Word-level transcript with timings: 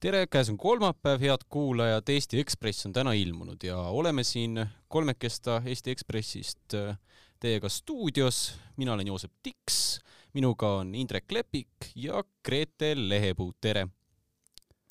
tere, 0.00 0.26
käes 0.30 0.50
on 0.52 0.58
kolmapäev, 0.58 1.22
head 1.22 1.44
kuulajad, 1.50 2.10
Eesti 2.12 2.38
Ekspress 2.40 2.86
on 2.86 2.92
täna 2.94 3.12
ilmunud 3.18 3.64
ja 3.66 3.78
oleme 3.78 4.24
siin 4.24 4.60
kolmekesta 4.88 5.62
Eesti 5.66 5.90
Ekspressist 5.90 6.74
äh, 6.74 6.98
teiega 7.40 7.68
stuudios. 7.68 8.54
mina 8.76 8.92
olen 8.92 9.06
Joosep 9.06 9.32
Tiks, 9.42 10.00
minuga 10.34 10.76
on 10.76 10.94
Indrek 10.94 11.32
Lepik 11.32 11.90
ja 11.94 12.24
Grete 12.44 12.94
Lehepuu, 13.08 13.52
tere! 13.60 13.88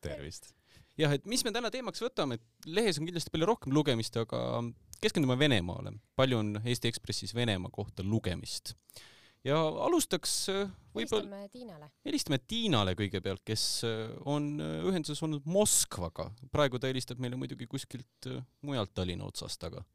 tervist! 0.01 0.51
jah, 0.97 1.13
et 1.13 1.25
mis 1.25 1.43
me 1.45 1.51
täna 1.51 1.71
teemaks 1.71 2.03
võtame, 2.03 2.35
et 2.35 2.67
lehes 2.67 2.99
on 2.99 3.07
kindlasti 3.07 3.31
palju 3.31 3.47
rohkem 3.47 3.73
lugemist, 3.73 4.17
aga 4.17 4.63
keskendume 5.01 5.39
Venemaale. 5.39 5.93
palju 6.15 6.37
on 6.37 6.59
Eesti 6.65 6.91
Ekspressis 6.91 7.35
Venemaa 7.35 7.71
kohta 7.71 8.03
lugemist 8.03 8.75
ja 9.47 9.57
alustaks 9.87 10.33
äh, 10.51 10.67
võib-olla 10.95 11.39
helistame 11.39 11.51
Tiinale. 11.53 11.89
helistame 12.05 12.39
Tiinale 12.43 12.95
kõigepealt, 12.99 13.43
kes 13.47 13.65
äh, 13.87 14.07
on 14.27 14.55
äh, 14.63 14.79
ühenduses 14.87 15.21
olnud 15.23 15.45
Moskvaga. 15.47 16.29
praegu 16.51 16.79
ta 16.79 16.91
helistab 16.91 17.21
meile 17.23 17.39
muidugi 17.39 17.67
kuskilt 17.69 18.31
mujalt 18.61 18.93
Tallinna 18.93 19.27
otsast, 19.27 19.63
aga. 19.63 19.85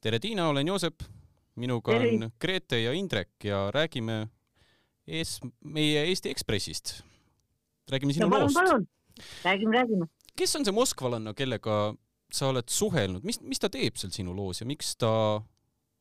tere, 0.00 0.20
Tiina, 0.22 0.46
olen 0.52 0.68
Joosep. 0.68 1.02
minuga 1.58 1.92
Tere. 1.92 2.14
on 2.14 2.30
Grete 2.40 2.78
ja 2.82 2.92
Indrek 2.94 3.44
ja 3.44 3.70
räägime 3.74 4.28
ees 5.06 5.40
meie 5.64 6.06
Eesti 6.06 6.30
Ekspressist. 6.30 7.02
räägime 7.90 8.14
sinu 8.14 8.28
no, 8.28 8.38
loost 8.46 8.86
räägime, 9.44 9.76
räägime. 9.76 10.08
kes 10.36 10.56
on 10.56 10.64
see 10.64 10.74
moskvalanna, 10.74 11.34
kellega 11.34 11.94
sa 12.32 12.50
oled 12.50 12.68
suhelnud, 12.70 13.24
mis, 13.26 13.40
mis 13.42 13.62
ta 13.62 13.70
teeb 13.72 13.98
seal 13.98 14.12
sinu 14.14 14.34
loos 14.36 14.62
ja 14.62 14.66
miks 14.68 14.94
ta 15.00 15.12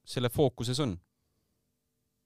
selle 0.05 0.29
fookuses 0.33 0.79
on? 0.85 0.97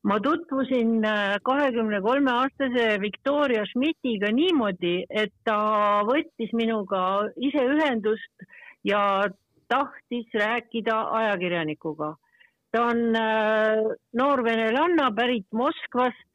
ma 0.04 0.18
tutvusin 0.20 1.06
äh, 1.08 1.38
kahekümne 1.44 2.02
kolme 2.02 2.32
aastase 2.32 2.98
Victoria 3.02 3.64
Schmidtiga 3.66 4.32
niimoodi, 4.36 5.06
et 5.10 5.32
ta 5.48 6.04
võttis 6.08 6.52
minuga 6.52 7.30
ise 7.40 7.64
ühendust 7.76 8.48
ja 8.84 9.24
tahtis 9.72 10.28
rääkida 10.36 10.98
ajakirjanikuga. 11.20 12.16
ta 12.72 12.84
on 12.90 13.16
äh, 13.16 13.80
noor 14.14 14.44
venelanna 14.44 15.12
pärit 15.16 15.48
Moskvast 15.54 16.33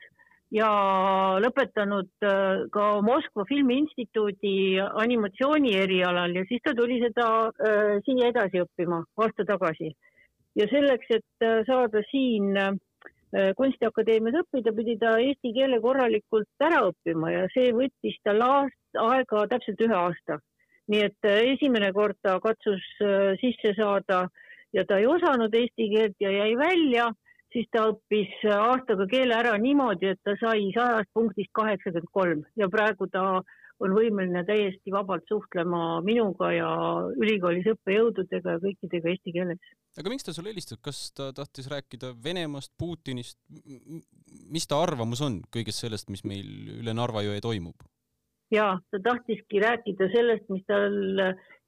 ja 0.55 0.69
lõpetanud 1.45 2.25
äh, 2.25 2.65
ka 2.73 2.89
Moskva 3.05 3.45
Filmiinstituudi 3.49 4.81
animatsiooni 4.81 5.75
erialal 5.77 6.37
ja 6.37 6.45
siis 6.49 6.63
ta 6.65 6.73
tuli 6.77 7.01
seda 7.03 7.29
äh, 7.49 7.99
siia 8.07 8.31
edasi 8.33 8.63
õppima 8.65 9.03
aasta 9.21 9.45
tagasi. 9.49 9.93
ja 10.57 10.67
selleks, 10.71 11.11
et 11.11 11.45
äh, 11.45 11.61
saada 11.69 12.03
siin 12.11 12.57
äh, 12.57 13.53
kunstiakadeemias 13.57 14.41
õppida, 14.43 14.73
pidi 14.73 14.97
ta 14.99 15.19
eesti 15.21 15.53
keele 15.53 15.81
korralikult 15.85 16.65
ära 16.65 16.87
õppima 16.89 17.33
ja 17.35 17.47
see 17.53 17.73
võttis 17.77 18.17
tal 18.25 18.41
aast, 18.43 18.79
aega 18.97 19.47
täpselt 19.53 19.81
ühe 19.85 19.95
aasta. 19.95 20.41
nii 20.89 21.05
et 21.05 21.29
äh, 21.29 21.43
esimene 21.53 21.93
kord 21.93 22.17
ta 22.23 22.39
katsus 22.41 22.85
äh, 23.05 23.37
sisse 23.41 23.75
saada 23.77 24.29
ja 24.73 24.85
ta 24.89 24.97
ei 24.99 25.07
osanud 25.07 25.55
eesti 25.55 25.91
keelt 25.93 26.17
ja 26.21 26.31
jäi 26.33 26.55
välja 26.57 27.11
siis 27.53 27.69
ta 27.73 27.87
õppis 27.93 28.35
aastaga 28.55 29.07
keele 29.11 29.37
ära 29.37 29.55
niimoodi, 29.61 30.13
et 30.13 30.21
ta 30.25 30.37
sai 30.41 30.69
sajast 30.75 31.11
punktist 31.17 31.53
kaheksakümmend 31.57 32.13
kolm 32.13 32.45
ja 32.61 32.69
praegu 32.73 33.09
ta 33.13 33.41
on 33.85 33.95
võimeline 33.95 34.43
täiesti 34.47 34.91
vabalt 34.91 35.27
suhtlema 35.31 36.01
minuga 36.07 36.51
ja 36.51 36.71
ülikoolis 37.15 37.69
õppejõududega 37.75 38.57
ja 38.57 38.63
kõikidega 38.63 39.13
eesti 39.13 39.35
keeles. 39.37 39.61
aga 39.99 40.11
miks 40.13 40.27
ta 40.27 40.35
sulle 40.35 40.51
helistas, 40.51 40.81
kas 40.83 41.03
ta 41.15 41.31
tahtis 41.37 41.71
rääkida 41.71 42.11
Venemaast, 42.25 42.73
Putinist, 42.79 43.39
mis 44.51 44.67
ta 44.67 44.83
arvamus 44.83 45.23
on 45.23 45.41
kõigest 45.55 45.87
sellest, 45.87 46.11
mis 46.11 46.25
meil 46.27 46.81
üle 46.81 46.95
Narva 46.95 47.23
jõe 47.27 47.39
toimub? 47.45 47.87
ja 48.51 48.79
ta 48.91 49.01
tahtiski 49.05 49.63
rääkida 49.63 50.11
sellest, 50.15 50.49
mis 50.51 50.65
tal 50.67 50.99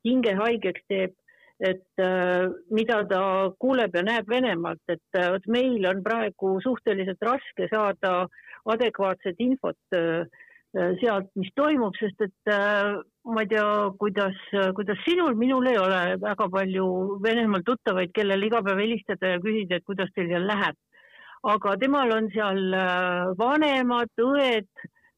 hinge 0.06 0.34
haigeks 0.34 0.84
teeb 0.88 1.14
et 1.60 2.00
äh, 2.00 2.48
mida 2.72 3.02
ta 3.08 3.22
kuuleb 3.60 3.94
ja 3.94 4.02
näeb 4.04 4.28
Venemaalt, 4.32 4.80
et 4.88 5.18
äh, 5.18 5.28
vot 5.34 5.48
meil 5.52 5.84
on 5.90 6.02
praegu 6.04 6.54
suhteliselt 6.64 7.20
raske 7.26 7.68
saada 7.72 8.14
adekvaatset 8.72 9.40
infot 9.44 9.96
äh, 9.96 10.24
sealt, 11.00 11.26
mis 11.34 11.50
toimub, 11.58 11.96
sest 11.98 12.20
et 12.22 12.50
ma 13.26 13.42
ei 13.42 13.48
tea, 13.50 13.64
kuidas, 13.98 14.36
kuidas 14.76 15.00
sinul, 15.02 15.34
minul 15.34 15.66
ei 15.66 15.80
ole 15.80 15.98
väga 16.22 16.46
palju 16.46 16.84
Venemaal 17.24 17.64
tuttavaid, 17.66 18.12
kellele 18.14 18.46
iga 18.46 18.60
päev 18.62 18.78
helistada 18.78 19.32
ja 19.32 19.40
küsida, 19.42 19.80
et 19.80 19.88
kuidas 19.88 20.12
teil 20.14 20.30
seal 20.30 20.46
läheb. 20.46 20.78
aga 21.50 21.74
temal 21.80 22.14
on 22.14 22.30
seal 22.30 22.62
vanemad, 23.40 24.14
õed, 24.22 24.70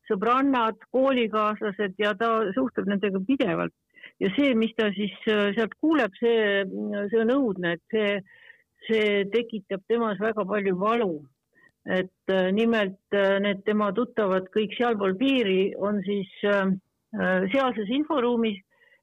sõbrannad, 0.09 0.81
koolikaaslased 0.97 2.01
ja 2.01 2.15
ta 2.17 2.33
suhtleb 2.57 2.89
nendega 2.89 3.21
pidevalt 3.29 3.77
ja 4.21 4.31
see, 4.37 4.55
mis 4.59 4.73
ta 4.79 4.91
siis 4.95 5.15
äh, 5.31 5.51
sealt 5.57 5.75
kuuleb, 5.81 6.15
see, 6.21 6.65
see 7.11 7.21
on 7.23 7.35
õudne, 7.35 7.77
et 7.77 7.95
see, 7.95 8.17
see 8.89 9.23
tekitab 9.33 9.85
temas 9.89 10.21
väga 10.23 10.47
palju 10.49 10.77
valu. 10.79 11.15
et 11.83 12.31
äh, 12.31 12.53
nimelt 12.55 13.15
äh, 13.19 13.41
need 13.43 13.65
tema 13.67 13.89
tuttavad 13.93 14.45
kõik 14.55 14.77
sealpool 14.79 15.17
piiri 15.19 15.75
on 15.75 15.99
siis 16.07 16.31
sealses 17.53 17.91
inforuumis 17.91 18.61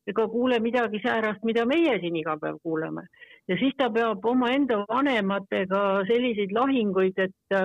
ega 0.07 0.23
kuule 0.31 0.57
midagi 0.63 1.01
säärast, 1.03 1.43
mida 1.43 1.65
meie 1.69 1.99
siin 1.99 2.15
iga 2.15 2.37
päev 2.39 2.55
kuuleme. 2.63 3.03
ja 3.47 3.57
siis 3.59 3.75
ta 3.77 3.89
peab 3.89 4.25
omaenda 4.25 4.85
vanematega 4.87 6.05
selliseid 6.07 6.55
lahinguid, 6.55 7.19
et 7.19 7.59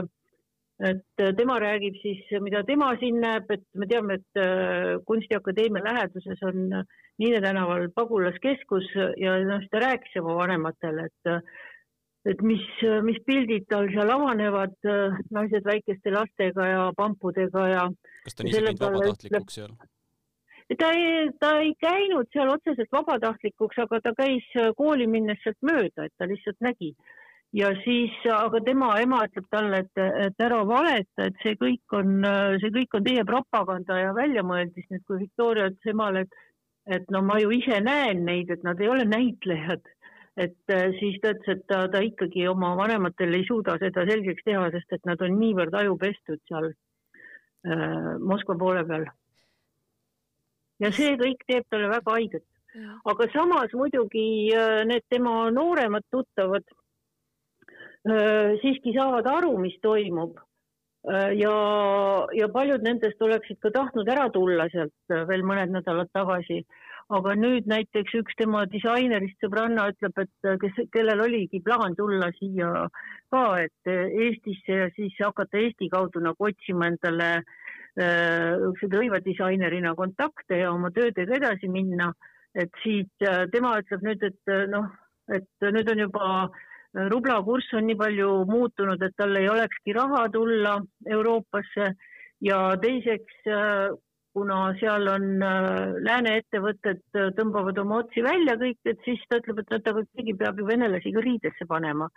et 0.83 1.23
tema 1.39 1.59
räägib 1.63 1.95
siis, 2.03 2.25
mida 2.43 2.65
tema 2.67 2.91
siin 2.99 3.21
näeb, 3.23 3.51
et 3.55 3.63
me 3.79 3.87
teame, 3.87 4.19
et 4.19 4.41
Kunstiakadeemia 5.07 5.85
läheduses 5.85 6.43
on 6.43 6.73
äh, 6.81 6.87
Niine 7.19 7.41
tänaval 7.41 7.89
pagulaskeskus 7.95 8.89
ja 9.23 9.37
noh, 9.47 9.61
siis 9.63 9.71
ta 9.71 9.85
rääkis 9.85 10.17
oma 10.19 10.35
vanematele, 10.41 11.07
et 11.07 11.33
et 12.25 12.41
mis, 12.43 12.65
mis 13.05 13.19
pildid 13.27 13.67
tal 13.69 13.87
seal 13.93 14.11
avanevad, 14.11 14.75
naised 15.37 15.67
väikeste 15.67 16.11
lastega 16.11 16.67
ja 16.67 16.85
pampudega 16.97 17.67
ja. 17.69 17.83
kas 18.25 18.35
ta 18.35 18.43
on 18.43 18.49
ise 18.49 18.63
käinud 18.65 18.81
vabatahtlikuks 18.81 19.59
seal? 19.61 19.75
ta 20.81 20.91
ei, 20.97 21.29
ta 21.41 21.51
ei 21.61 21.75
käinud 21.81 22.31
seal 22.33 22.51
otseselt 22.55 22.91
vabatahtlikuks, 22.93 23.79
aga 23.85 24.01
ta 24.01 24.15
käis 24.17 24.47
kooli 24.79 25.07
minnes 25.07 25.39
sealt 25.45 25.61
mööda, 25.63 26.09
et 26.09 26.15
ta 26.19 26.27
lihtsalt 26.31 26.59
nägi. 26.65 26.95
Ja 27.55 27.69
siis, 27.85 28.15
aga 28.35 28.61
tema 28.67 28.95
ema 29.03 29.25
ütleb 29.29 29.47
talle, 29.51 29.85
et, 29.85 30.01
et 30.27 30.43
ära 30.43 30.63
valeta, 30.67 31.29
et 31.29 31.37
see 31.43 31.55
kõik 31.61 31.95
on, 31.95 32.25
see 32.63 32.73
kõik 32.75 32.99
on 32.99 33.07
teie 33.07 33.25
propaganda 33.29 34.01
ja 34.01 34.17
väljamõeldis, 34.17 34.89
nüüd 34.91 35.05
kui 35.07 35.23
Victoria 35.23 35.71
ütles 35.71 35.95
emale, 35.95 36.25
et 36.27 36.43
et 36.87 37.11
no 37.11 37.23
ma 37.25 37.39
ju 37.41 37.53
ise 37.57 37.81
näen 37.81 38.25
neid, 38.29 38.51
et 38.53 38.65
nad 38.65 38.81
ei 38.81 38.89
ole 38.93 39.05
näitlejad. 39.09 39.91
et 40.37 40.71
äh, 40.75 40.91
siis 40.99 41.21
ta 41.23 41.31
ütles, 41.31 41.49
et 41.49 41.67
ta, 41.71 41.85
ta 41.89 42.01
ikkagi 42.03 42.49
oma 42.51 42.73
vanematele 42.75 43.39
ei 43.39 43.45
suuda 43.47 43.77
seda 43.79 44.03
selgeks 44.09 44.43
teha, 44.43 44.65
sest 44.75 44.97
et 44.97 45.05
nad 45.07 45.21
on 45.23 45.37
niivõrd 45.39 45.77
ajupestud 45.79 46.41
seal 46.51 46.73
äh, 46.73 48.09
Moskva 48.19 48.57
poole 48.59 48.83
peal. 48.89 49.07
ja 50.83 50.91
see 50.91 51.15
kõik 51.21 51.47
teeb 51.47 51.69
talle 51.71 51.89
väga 51.93 52.17
haiget. 52.17 52.47
aga 53.13 53.29
samas 53.33 53.77
muidugi 53.79 54.51
äh, 54.59 54.83
need 54.91 55.07
tema 55.09 55.51
nooremad 55.55 56.03
tuttavad 56.11 56.67
siiski 58.63 58.93
saavad 58.97 59.27
aru, 59.31 59.55
mis 59.59 59.77
toimub 59.83 60.39
äh, 61.09 61.31
ja, 61.41 61.55
ja 62.37 62.49
paljud 62.53 62.85
nendest 62.85 63.23
oleksid 63.23 63.61
ka 63.63 63.73
tahtnud 63.75 64.11
ära 64.13 64.29
tulla 64.35 64.69
sealt 64.73 65.17
veel 65.31 65.47
mõned 65.47 65.73
nädalad 65.73 66.13
tagasi 66.13 66.65
aga 67.13 67.35
nüüd 67.37 67.67
näiteks 67.69 68.15
üks 68.21 68.37
tema 68.39 68.65
disainerist 68.73 69.37
sõbranna 69.45 69.91
ütleb, 69.93 70.21
et 70.23 70.49
kes, 70.63 70.79
kellel 70.93 71.21
oligi 71.21 71.61
plaan 71.65 71.97
tulla 71.99 72.31
siia 72.39 72.87
ka, 73.33 73.45
et 73.61 73.93
Eestisse 73.93 74.79
ja 74.79 74.89
siis 74.97 75.17
hakata 75.21 75.61
Eesti 75.61 75.91
kaudu 75.93 76.23
nagu 76.25 76.49
otsima 76.49 76.89
endale 76.89 77.31
niisuguse 77.95 78.87
äh, 78.89 78.95
rõivadisainerina 78.99 79.95
kontakte 79.95 80.59
ja 80.59 80.73
oma 80.73 80.91
töödega 80.91 81.37
edasi 81.37 81.69
minna. 81.69 82.13
et 82.55 82.71
siit 82.85 83.11
äh, 83.27 83.49
tema 83.51 83.81
ütleb 83.81 84.03
nüüd, 84.07 84.23
et 84.23 84.51
äh, 84.51 84.67
noh, 84.71 84.87
et 85.27 85.65
nüüd 85.75 85.89
on 85.91 85.99
juba 85.99 86.27
rubla 86.95 87.41
kurss 87.43 87.75
on 87.75 87.87
nii 87.89 87.99
palju 87.99 88.31
muutunud, 88.51 89.03
et 89.03 89.15
tal 89.17 89.37
ei 89.37 89.49
olekski 89.51 89.95
raha 89.97 90.29
tulla 90.33 90.79
Euroopasse 91.11 91.93
ja 92.45 92.59
teiseks 92.83 93.47
kuna 94.35 94.75
seal 94.81 95.07
on 95.09 95.27
äh, 95.47 95.95
lääne 96.03 96.39
ettevõtted 96.41 97.03
äh, 97.15 97.29
tõmbavad 97.39 97.79
oma 97.83 98.01
otsi 98.03 98.23
välja 98.27 98.57
kõik, 98.61 98.81
et 98.91 99.03
siis 99.07 99.23
ta 99.31 99.39
ütleb, 99.39 99.61
et 99.63 99.77
oota, 99.77 99.95
aga 99.95 100.03
keegi 100.11 100.35
peab 100.41 100.59
ju 100.59 100.67
venelasi 100.67 101.13
ka 101.15 101.23
riidesse 101.25 101.69
panema. 101.71 102.11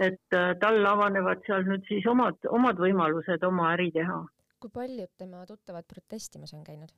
et 0.00 0.34
äh, 0.36 0.52
tal 0.60 0.86
avanevad 0.88 1.42
seal 1.46 1.66
nüüd 1.68 1.82
siis 1.88 2.06
omad, 2.08 2.38
omad 2.58 2.78
võimalused 2.80 3.42
oma 3.48 3.72
äri 3.74 3.90
teha. 3.92 4.20
kui 4.60 4.70
paljud 4.72 5.10
tema 5.18 5.46
tuttavad 5.48 5.88
protestimas 5.88 6.54
on 6.54 6.64
käinud? 6.64 6.92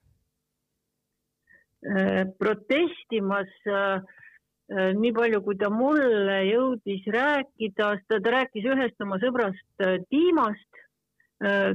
protestimas 2.38 3.50
nii 4.72 5.12
palju, 5.12 5.42
kui 5.44 5.58
ta 5.60 5.68
mulle 5.70 6.38
jõudis 6.48 7.04
rääkida, 7.12 7.90
ta, 8.08 8.20
ta 8.20 8.32
rääkis 8.38 8.64
ühest 8.64 9.04
oma 9.04 9.18
sõbrast 9.20 9.84
Tiimast, 10.08 10.80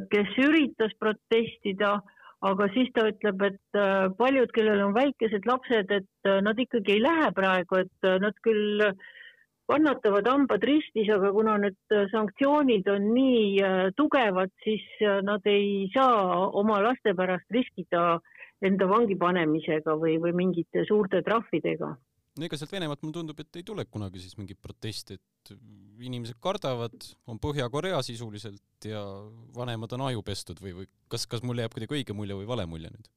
kes 0.09 0.39
üritas 0.41 0.95
protestida, 0.99 1.99
aga 2.41 2.69
siis 2.73 2.89
ta 2.95 3.05
ütleb, 3.11 3.45
et 3.45 3.79
paljud, 4.17 4.49
kellel 4.55 4.81
on 4.87 4.97
väikesed 4.97 5.45
lapsed, 5.45 5.91
et 5.91 6.33
nad 6.41 6.57
ikkagi 6.57 6.95
ei 6.97 7.03
lähe 7.03 7.29
praegu, 7.35 7.83
et 7.83 8.09
nad 8.23 8.37
küll 8.41 8.81
kannatavad 9.69 10.25
hambad 10.25 10.65
ristis, 10.65 11.11
aga 11.13 11.29
kuna 11.35 11.59
need 11.61 11.97
sanktsioonid 12.09 12.89
on 12.89 13.11
nii 13.13 13.93
tugevad, 13.99 14.49
siis 14.65 14.85
nad 15.27 15.45
ei 15.45 15.91
saa 15.93 16.49
oma 16.57 16.81
laste 16.81 17.13
pärast 17.13 17.45
riskida 17.53 18.17
enda 18.65 18.89
vangi 18.89 19.15
panemisega 19.15 19.93
või, 19.99 20.17
või 20.17 20.33
mingite 20.41 20.87
suurte 20.89 21.21
trahvidega 21.21 21.93
no 22.39 22.47
ega 22.47 22.59
sealt 22.59 22.73
Venemaalt 22.73 23.03
mulle 23.03 23.17
tundub, 23.19 23.39
et 23.43 23.59
ei 23.59 23.65
tule 23.67 23.85
kunagi 23.91 24.21
siis 24.23 24.37
mingit 24.39 24.59
protesti, 24.63 25.19
et 25.19 25.53
inimesed 25.99 26.39
kardavad, 26.43 26.95
on 27.27 27.39
Põhja-Korea 27.43 27.99
sisuliselt 28.05 28.87
ja 28.87 29.03
vanemad 29.55 29.93
on 29.97 30.07
aju 30.07 30.23
pestud 30.25 30.61
või, 30.63 30.75
või 30.81 30.91
kas, 31.11 31.27
kas 31.27 31.43
mulle 31.43 31.65
jääb 31.65 31.75
kuidagi 31.75 31.99
õige 31.99 32.15
mulje 32.15 32.37
või 32.39 32.47
vale 32.49 32.67
mulje 32.69 32.91
nüüd? 32.93 33.09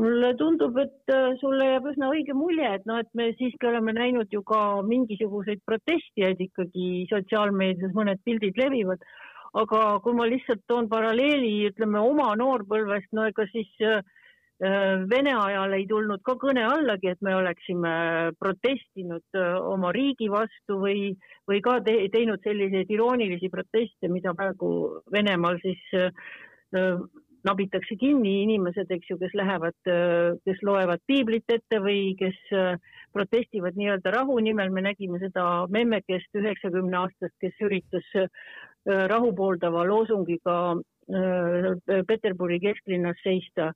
mulle 0.00 0.30
tundub, 0.40 0.78
et 0.80 1.12
äh, 1.12 1.34
sulle 1.40 1.66
jääb 1.68 1.90
üsna 1.90 2.08
õige 2.14 2.32
mulje, 2.36 2.68
et 2.78 2.86
noh, 2.88 3.02
et 3.02 3.10
me 3.18 3.26
siiski 3.36 3.68
oleme 3.68 3.92
näinud 3.92 4.32
ju 4.32 4.40
ka 4.48 4.80
mingisuguseid 4.86 5.60
protestijaid 5.68 6.40
ikkagi 6.40 7.04
sotsiaalmeedias, 7.10 7.92
mõned 7.96 8.22
pildid 8.24 8.56
levivad, 8.56 9.04
aga 9.60 9.82
kui 10.04 10.16
ma 10.16 10.24
lihtsalt 10.30 10.64
toon 10.64 10.88
paralleeli, 10.88 11.68
ütleme 11.68 12.00
oma 12.00 12.30
noorpõlvest, 12.40 13.10
no 13.12 13.28
ega 13.28 13.44
siis 13.52 13.68
äh, 13.84 14.00
Vene 14.62 15.32
ajal 15.34 15.72
ei 15.74 15.88
tulnud 15.90 16.20
ka 16.22 16.36
kõne 16.38 16.62
allagi, 16.62 17.08
et 17.10 17.22
me 17.26 17.32
oleksime 17.34 17.92
protestinud 18.38 19.34
äh, 19.34 19.56
oma 19.58 19.90
riigi 19.90 20.28
vastu 20.30 20.76
või, 20.78 21.08
või 21.50 21.58
ka 21.64 21.80
te, 21.82 21.96
teinud 22.14 22.38
selliseid 22.46 22.92
iroonilisi 22.94 23.50
proteste, 23.50 24.06
mida 24.06 24.36
praegu 24.38 25.02
Venemaal 25.10 25.58
siis 25.64 25.82
äh, 25.98 26.94
nabitakse 27.42 27.98
kinni 27.98 28.36
inimesed, 28.44 28.86
eks 28.94 29.10
ju, 29.10 29.18
kes 29.18 29.34
lähevad, 29.34 29.74
kes 30.46 30.60
loevad 30.62 31.02
piiblit 31.10 31.50
ette 31.50 31.80
või 31.82 32.12
kes 32.14 32.38
protestivad 33.10 33.74
nii-öelda 33.74 34.12
rahu 34.14 34.38
nimel. 34.38 34.70
me 34.70 34.86
nägime 34.86 35.18
seda 35.18 35.66
memmekest 35.66 36.38
üheksakümne 36.38 37.00
aastast, 37.00 37.34
kes 37.42 37.58
üritas 37.66 38.06
rahu 38.86 39.34
pooldava 39.34 39.82
loosungiga 39.90 40.76
Peterburi 42.06 42.60
kesklinnas 42.62 43.18
seista 43.26 43.72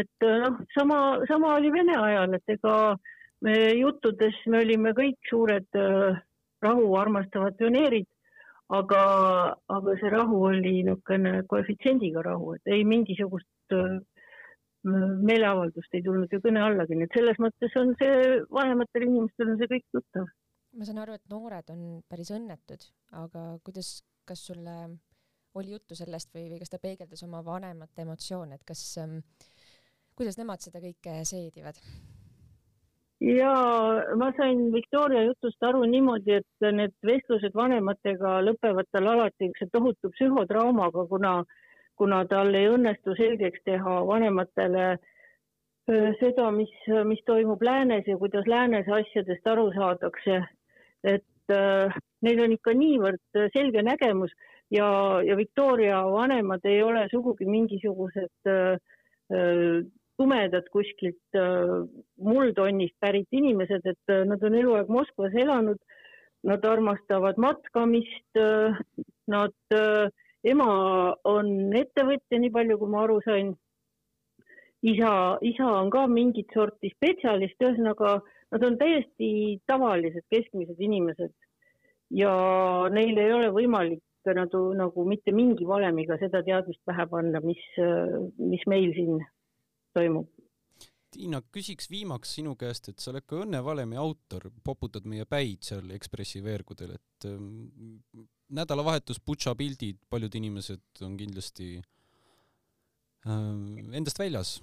et 0.00 0.26
äh, 0.26 0.38
noh, 0.42 0.58
sama, 0.76 0.98
sama 1.28 1.54
oli 1.56 1.72
Vene 1.74 1.96
ajal, 1.98 2.36
et 2.38 2.56
ega 2.56 2.74
me 3.46 3.56
juttudes 3.76 4.36
me 4.52 4.62
olime 4.64 4.92
kõik 4.96 5.18
suured 5.30 5.80
äh, 5.80 6.20
rahu 6.64 6.90
armastavad 6.98 7.56
pioneerid, 7.58 8.08
aga, 8.76 9.02
aga 9.76 9.96
see 10.00 10.12
rahu 10.12 10.42
oli 10.50 10.82
niisugune 10.82 11.42
koefitsiendiga 11.50 12.24
rahu, 12.26 12.56
et 12.56 12.74
ei 12.76 12.84
mingisugust 12.88 13.76
äh, 13.76 13.98
meeleavaldust 14.86 15.94
ei 15.98 16.04
tulnud 16.04 16.32
ju 16.32 16.40
kõne 16.42 16.62
allagi, 16.62 16.96
nii 16.96 17.08
et 17.08 17.16
selles 17.18 17.38
mõttes 17.42 17.74
on 17.80 17.94
see 18.00 18.40
vanematel 18.54 19.08
inimestel 19.08 19.52
on 19.52 19.60
see 19.60 19.72
kõik 19.74 19.86
tuttav. 19.96 20.30
ma 20.76 20.86
saan 20.86 21.02
aru, 21.02 21.16
et 21.16 21.32
noored 21.32 21.72
on 21.72 21.82
päris 22.08 22.30
õnnetud, 22.36 22.86
aga 23.24 23.44
kuidas, 23.66 23.98
kas 24.28 24.44
sulle 24.46 24.76
oli 25.56 25.72
juttu 25.72 25.96
sellest 25.96 26.34
või, 26.34 26.50
või 26.52 26.60
kas 26.60 26.72
ta 26.72 26.80
peegeldas 26.82 27.22
oma 27.26 27.42
vanemate 27.44 28.04
emotsioone, 28.04 28.58
et 28.58 28.64
kas 28.68 28.82
ähm, 29.02 29.18
kuidas 30.16 30.38
nemad 30.40 30.62
seda 30.64 30.80
kõike 30.82 31.22
seedivad? 31.28 31.80
ja 33.20 33.52
ma 34.20 34.30
sain 34.36 34.66
Victoria 34.72 35.22
jutust 35.24 35.62
aru 35.64 35.84
niimoodi, 35.88 36.40
et 36.40 36.66
need 36.72 36.92
vestlused 37.04 37.54
vanematega 37.56 38.40
lõpevad 38.44 38.90
tal 38.92 39.08
alati 39.12 39.48
niisuguse 39.48 39.72
tohutu 39.72 40.10
psühhotraumaga, 40.12 41.06
kuna, 41.08 41.32
kuna 41.96 42.24
tal 42.28 42.54
ei 42.54 42.68
õnnestu 42.68 43.16
selgeks 43.16 43.64
teha 43.64 44.00
vanematele 44.06 44.96
seda, 46.20 46.50
mis, 46.50 46.72
mis 47.06 47.22
toimub 47.26 47.62
läänes 47.62 48.06
ja 48.10 48.18
kuidas 48.18 48.46
läänes 48.50 48.88
asjadest 48.90 49.46
aru 49.46 49.70
saadakse. 49.74 50.42
et 51.04 51.52
äh, 51.54 51.94
neil 52.22 52.40
on 52.42 52.52
ikka 52.52 52.72
niivõrd 52.74 53.38
selge 53.54 53.82
nägemus 53.82 54.32
ja, 54.70 54.88
ja 55.22 55.36
Victoria 55.36 56.00
vanemad 56.10 56.64
ei 56.64 56.82
ole 56.82 57.04
sugugi 57.12 57.46
mingisugused 57.46 58.50
äh, 58.50 58.80
tumedad 60.16 60.68
kuskilt 60.72 61.36
äh, 61.36 61.84
muldonnist 62.16 62.96
pärit 63.00 63.28
inimesed, 63.32 63.84
et 63.84 64.12
äh, 64.12 64.24
nad 64.28 64.42
on 64.44 64.56
eluaeg 64.56 64.88
Moskvas 64.92 65.36
elanud. 65.36 65.78
Nad 66.46 66.64
armastavad 66.64 67.38
matkamist. 67.42 68.38
Äh, 68.38 68.76
nad, 69.26 69.76
ema 70.46 70.66
on 71.26 71.48
ettevõtja, 71.74 72.38
nii 72.38 72.52
palju 72.54 72.76
kui 72.78 72.92
ma 72.92 73.02
aru 73.02 73.20
sain. 73.24 73.54
isa, 74.86 75.38
isa 75.42 75.66
on 75.66 75.88
ka 75.90 76.04
mingit 76.06 76.52
sorti 76.54 76.92
spetsialist, 76.92 77.56
ühesõnaga 77.58 78.20
nad 78.54 78.64
on 78.68 78.76
täiesti 78.78 79.58
tavalised 79.66 80.22
keskmised 80.30 80.78
inimesed 80.78 81.32
ja 82.14 82.30
neil 82.94 83.18
ei 83.18 83.32
ole 83.34 83.48
võimalik 83.50 84.04
nagu, 84.36 84.60
nagu 84.78 85.06
mitte 85.08 85.34
mingi 85.34 85.66
valemiga 85.66 86.20
seda 86.20 86.44
teadmist 86.46 86.84
pähe 86.86 87.08
panna, 87.10 87.40
mis, 87.42 87.64
mis 88.38 88.62
meil 88.70 88.94
siin 88.94 89.24
toimub. 89.96 90.28
Tiina, 91.16 91.40
küsiks 91.54 91.88
viimaks 91.88 92.34
sinu 92.36 92.54
käest, 92.60 92.90
et 92.90 93.00
sa 93.00 93.12
oled 93.12 93.24
ka 93.24 93.40
õnnevalemi 93.44 93.96
autor, 94.00 94.50
poputad 94.66 95.06
meie 95.08 95.24
päid 95.28 95.64
seal 95.64 95.92
Ekspressi 95.96 96.42
veergudel, 96.44 96.96
et 96.98 97.28
ähm, 97.30 98.00
nädalavahetus, 98.58 99.22
Butša 99.24 99.54
pildid, 99.56 100.00
paljud 100.12 100.34
inimesed 100.36 101.04
on 101.06 101.16
kindlasti 101.16 101.76
äh, 101.78 103.38
endast 103.96 104.20
väljas. 104.20 104.58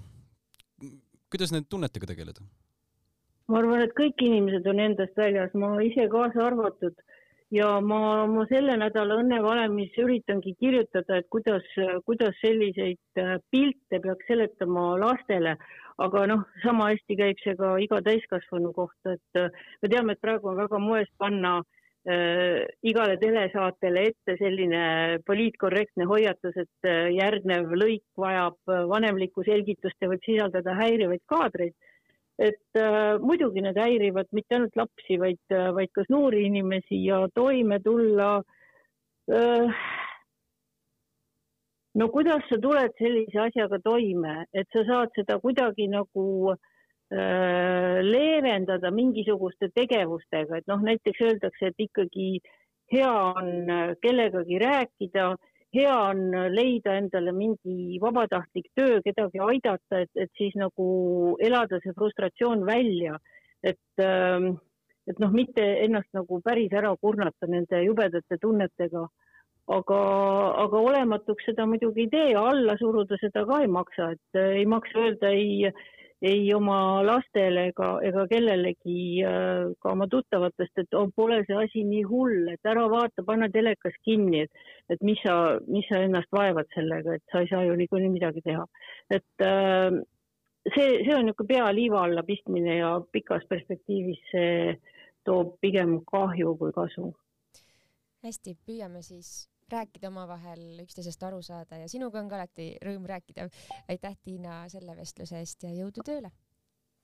kuidas 1.34 1.52
nende 1.52 1.68
tunnetega 1.70 2.06
tegeleda? 2.12 2.46
ma 3.50 3.60
arvan, 3.60 3.82
et 3.84 3.96
kõik 3.98 4.22
inimesed 4.24 4.68
on 4.70 4.80
endast 4.80 5.18
väljas, 5.20 5.52
ma 5.58 5.74
ise 5.84 6.06
kaasa 6.12 6.46
arvatud 6.48 7.02
ja 7.54 7.70
ma, 7.86 8.26
ma 8.30 8.46
selle 8.50 8.76
nädala 8.82 9.20
õnnevalemis 9.22 9.94
üritangi 10.02 10.56
kirjutada, 10.60 11.20
et 11.22 11.30
kuidas, 11.34 11.66
kuidas 12.08 12.36
selliseid 12.42 13.22
äh, 13.22 13.38
pilte 13.54 14.00
peaks 14.02 14.28
seletama 14.30 14.94
lastele, 15.02 15.58
aga 16.02 16.26
noh, 16.32 16.44
sama 16.64 16.90
hästi 16.92 17.20
käib 17.20 17.40
see 17.44 17.56
ka 17.60 17.76
iga 17.84 18.02
täiskasvanu 18.06 18.74
kohta, 18.76 19.16
et 19.18 19.40
äh, 19.40 19.64
me 19.84 19.94
teame, 19.94 20.16
et 20.16 20.24
praegu 20.24 20.50
on 20.50 20.60
väga 20.64 20.82
moes 20.82 21.10
panna 21.22 21.60
äh, 21.60 22.64
igale 22.90 23.20
telesaatele 23.22 24.08
ette 24.10 24.38
selline 24.42 24.84
poliitkorrektne 25.28 26.10
hoiatus, 26.10 26.58
et 26.66 26.90
äh, 26.90 27.14
järgnev 27.14 27.76
lõik 27.78 28.06
vajab 28.18 28.58
vanemlikku 28.90 29.46
selgitust 29.46 30.02
ja 30.02 30.10
võib 30.10 30.26
sisaldada 30.26 30.78
häirivaid 30.82 31.26
kaadreid 31.30 31.78
et 32.40 32.78
äh, 32.80 33.20
muidugi 33.22 33.62
need 33.62 33.78
häirivad 33.78 34.30
mitte 34.32 34.58
ainult 34.58 34.76
lapsi, 34.76 35.18
vaid, 35.22 35.42
äh, 35.54 35.70
vaid 35.76 35.92
ka 35.94 36.06
noori 36.10 36.46
inimesi 36.48 37.04
ja 37.06 37.28
toime 37.36 37.80
tulla 37.84 38.42
äh,. 39.32 39.84
no 41.94 42.10
kuidas 42.10 42.42
sa 42.50 42.58
tuled 42.58 42.96
sellise 42.98 43.40
asjaga 43.40 43.80
toime, 43.84 44.46
et 44.54 44.68
sa 44.74 44.86
saad 44.88 45.14
seda 45.16 45.38
kuidagi 45.40 45.88
nagu 45.88 46.56
äh, 46.56 48.02
leevendada 48.02 48.92
mingisuguste 48.92 49.70
tegevustega, 49.76 50.58
et 50.58 50.68
noh, 50.68 50.82
näiteks 50.82 51.22
öeldakse, 51.22 51.70
et 51.70 51.88
ikkagi 51.88 52.42
hea 52.92 53.14
on 53.14 53.70
äh, 53.70 53.94
kellegagi 54.02 54.58
rääkida 54.60 55.36
hea 55.74 55.94
on 55.94 56.32
leida 56.54 56.98
endale 57.00 57.34
mingi 57.36 58.00
vabatahtlik 58.02 58.70
töö, 58.78 59.00
kedagi 59.06 59.42
aidata, 59.42 60.04
et, 60.06 60.12
et 60.16 60.32
siis 60.38 60.56
nagu 60.60 60.86
elada 61.42 61.80
see 61.84 61.96
frustratsioon 61.98 62.66
välja, 62.68 63.18
et, 63.64 63.82
ähm, 64.04 64.54
et 65.10 65.20
noh, 65.20 65.34
mitte 65.34 65.66
ennast 65.86 66.10
nagu 66.14 66.40
päris 66.46 66.74
ära 66.78 66.94
kurnata 67.02 67.50
nende 67.50 67.84
jubedate 67.86 68.40
tunnetega. 68.42 69.08
aga, 69.74 69.98
aga 70.60 70.80
olematuks 70.90 71.46
seda 71.48 71.64
muidugi 71.66 72.02
ei 72.04 72.10
tee, 72.12 72.32
alla 72.36 72.74
suruda 72.76 73.16
seda 73.22 73.46
ka 73.48 73.62
ei 73.64 73.70
maksa, 73.72 74.10
et 74.12 74.40
ei 74.60 74.66
maksa 74.68 75.06
öelda 75.06 75.30
ei 75.32 75.72
ei 76.24 76.46
oma 76.56 76.78
lastele 77.04 77.68
ega, 77.72 77.90
ega 78.08 78.24
kellelegi 78.32 79.00
äh, 79.28 79.74
ka 79.84 79.92
oma 79.92 80.08
tuttavatest, 80.12 80.84
et 80.84 80.96
oh, 80.98 81.10
pole 81.16 81.42
see 81.48 81.58
asi 81.60 81.84
nii 81.88 82.04
hull, 82.08 82.48
et 82.54 82.72
ära 82.72 82.86
vaata, 82.92 83.26
pane 83.28 83.50
telekas 83.52 83.98
kinni, 84.08 84.46
et, 84.46 84.64
et 84.94 85.04
mis 85.04 85.20
sa, 85.26 85.60
mis 85.68 85.88
sa 85.92 86.00
ennast 86.06 86.32
vaevad 86.32 86.70
sellega, 86.76 87.18
et 87.18 87.24
sa 87.34 87.44
ei 87.44 87.52
saa 87.52 87.66
ju 87.68 87.76
niikuinii 87.80 88.14
midagi 88.14 88.44
teha. 88.48 88.66
et 89.12 89.46
äh, 89.46 89.92
see, 90.72 90.90
see 91.04 91.16
on 91.16 91.28
niisugune 91.28 91.52
pea 91.52 91.72
liiva 91.76 92.04
alla 92.08 92.24
pistmine 92.24 92.78
ja 92.80 92.96
pikas 93.12 93.44
perspektiivis 93.50 94.24
see 94.32 94.78
toob 95.28 95.58
pigem 95.62 96.00
kahju 96.08 96.56
kui 96.60 96.72
kasu. 96.76 97.12
hästi, 98.24 98.56
püüame 98.64 99.04
siis 99.04 99.50
rääkida 99.72 100.10
omavahel, 100.12 100.82
üksteisest 100.84 101.24
aru 101.24 101.42
saada 101.46 101.80
ja 101.82 101.88
sinuga 101.92 102.20
on 102.20 102.30
ka 102.30 102.40
alati 102.40 102.74
rõõm 102.84 103.08
rääkida. 103.10 103.50
aitäh, 103.88 104.18
Tiina, 104.24 104.64
selle 104.70 104.96
vestluse 104.98 105.40
eest 105.40 105.64
ja 105.64 105.72
jõudu 105.74 106.04
tööle! 106.06 106.32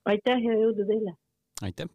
aitäh 0.05 0.43
ja 0.43 0.59
jõudu 0.59 0.87
teile! 0.89 1.15
aitäh! 1.61 1.89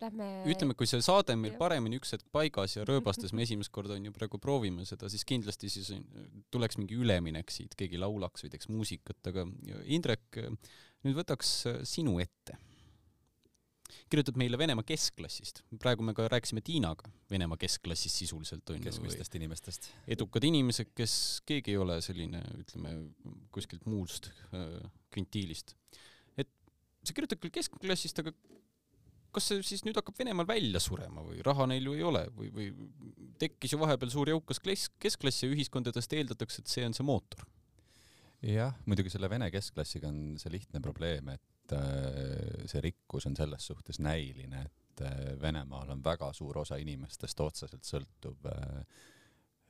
lähme 0.00 0.26
ütleme, 0.50 0.74
kui 0.76 0.88
see 0.88 1.00
saade 1.04 1.34
on 1.36 1.42
meil 1.42 1.56
paremini 1.58 1.98
üks 2.00 2.12
hetk 2.14 2.26
paigas 2.34 2.76
ja 2.76 2.84
rööbastes 2.88 3.32
me 3.32 3.44
esimest 3.46 3.72
korda 3.74 3.96
on 3.96 4.08
ju 4.08 4.12
praegu 4.14 4.40
proovime 4.42 4.84
seda, 4.88 5.08
siis 5.12 5.24
kindlasti 5.28 5.70
siis 5.72 5.90
on- 5.96 6.06
tuleks 6.52 6.78
mingi 6.80 6.98
üleminek 7.00 7.52
siit, 7.52 7.74
keegi 7.78 8.00
laulaks 8.00 8.44
või 8.44 8.52
teeks 8.52 8.70
muusikat, 8.72 9.20
aga 9.32 9.46
Indrek, 9.84 10.40
nüüd 11.06 11.16
võtaks 11.16 11.52
äh, 11.70 11.80
sinu 11.88 12.18
ette. 12.22 12.58
Kirjutad 14.10 14.38
meile 14.40 14.58
Venemaa 14.58 14.86
keskklassist, 14.86 15.62
praegu 15.82 16.04
me 16.06 16.14
ka 16.16 16.28
rääkisime 16.32 16.62
Tiinaga 16.64 17.10
Venemaa 17.30 17.58
keskklassist 17.60 18.22
sisuliselt 18.22 18.70
on 18.70 18.80
ju, 18.80 18.86
keskmistest 18.86 19.34
inimestest. 19.38 19.90
edukad 20.16 20.44
inimesed, 20.44 20.92
kes, 20.94 21.16
keegi 21.46 21.74
ei 21.74 21.80
ole 21.82 22.00
selline, 22.04 22.42
ütleme 22.62 22.94
kuskilt 23.54 23.86
muust 23.90 24.30
äh, 24.54 24.78
kvintiilist. 25.14 25.74
et 26.36 26.50
sa 27.02 27.16
kirjutad 27.16 27.42
küll 27.42 27.54
keskklassist, 27.54 28.22
aga 28.22 28.34
kas 29.36 29.50
see 29.50 29.64
siis 29.66 29.84
nüüd 29.84 29.98
hakkab 29.98 30.16
Venemaal 30.18 30.48
välja 30.48 30.80
surema 30.82 31.24
või 31.24 31.42
raha 31.44 31.66
neil 31.68 31.90
ju 31.90 31.96
ei 31.98 32.06
ole 32.06 32.22
või, 32.36 32.48
või 32.54 32.70
tekkis 33.40 33.74
ju 33.74 33.80
vahepeal 33.82 34.12
suur 34.12 34.30
jõukas 34.32 34.62
kles-, 34.64 34.88
keskklass 35.02 35.44
ja 35.44 35.50
ühiskondadest 35.52 36.14
eeldatakse, 36.16 36.62
et 36.62 36.72
see 36.72 36.86
on 36.86 36.96
see 36.96 37.06
mootor. 37.06 37.44
jah, 38.46 38.76
muidugi 38.86 39.12
selle 39.12 39.28
vene 39.32 39.50
keskklassiga 39.52 40.08
on 40.08 40.38
see 40.40 40.54
lihtne 40.56 40.80
probleem, 40.84 41.34
et 41.34 41.55
äh, 41.74 42.68
see 42.68 42.82
rikkus 42.84 43.26
on 43.28 43.36
selles 43.38 43.66
suhtes 43.66 44.00
näiline, 44.02 44.62
et 44.66 45.02
äh, 45.06 45.34
Venemaal 45.40 45.90
on 45.94 46.04
väga 46.04 46.32
suur 46.36 46.62
osa 46.62 46.78
inimestest 46.80 47.40
otseselt 47.44 47.84
sõltub 47.86 48.48
äh, 48.52 48.80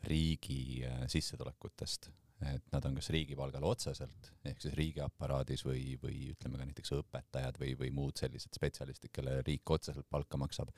riigi 0.06 0.84
sissetulekutest, 1.10 2.10
et 2.46 2.66
nad 2.70 2.84
on 2.84 2.98
kas 2.98 3.08
riigipalgal 3.14 3.64
otseselt 3.64 4.28
ehk 4.46 4.60
siis 4.60 4.74
riigiaparaadis 4.76 5.64
või, 5.66 5.96
või 6.02 6.28
ütleme 6.34 6.60
ka 6.60 6.66
näiteks 6.68 6.92
õpetajad 6.98 7.58
või, 7.58 7.72
või 7.80 7.90
muud 7.96 8.20
sellised 8.20 8.54
spetsialistid, 8.54 9.10
kellele 9.16 9.40
riik 9.46 9.72
otseselt 9.72 10.06
palka 10.12 10.38
maksab 10.38 10.70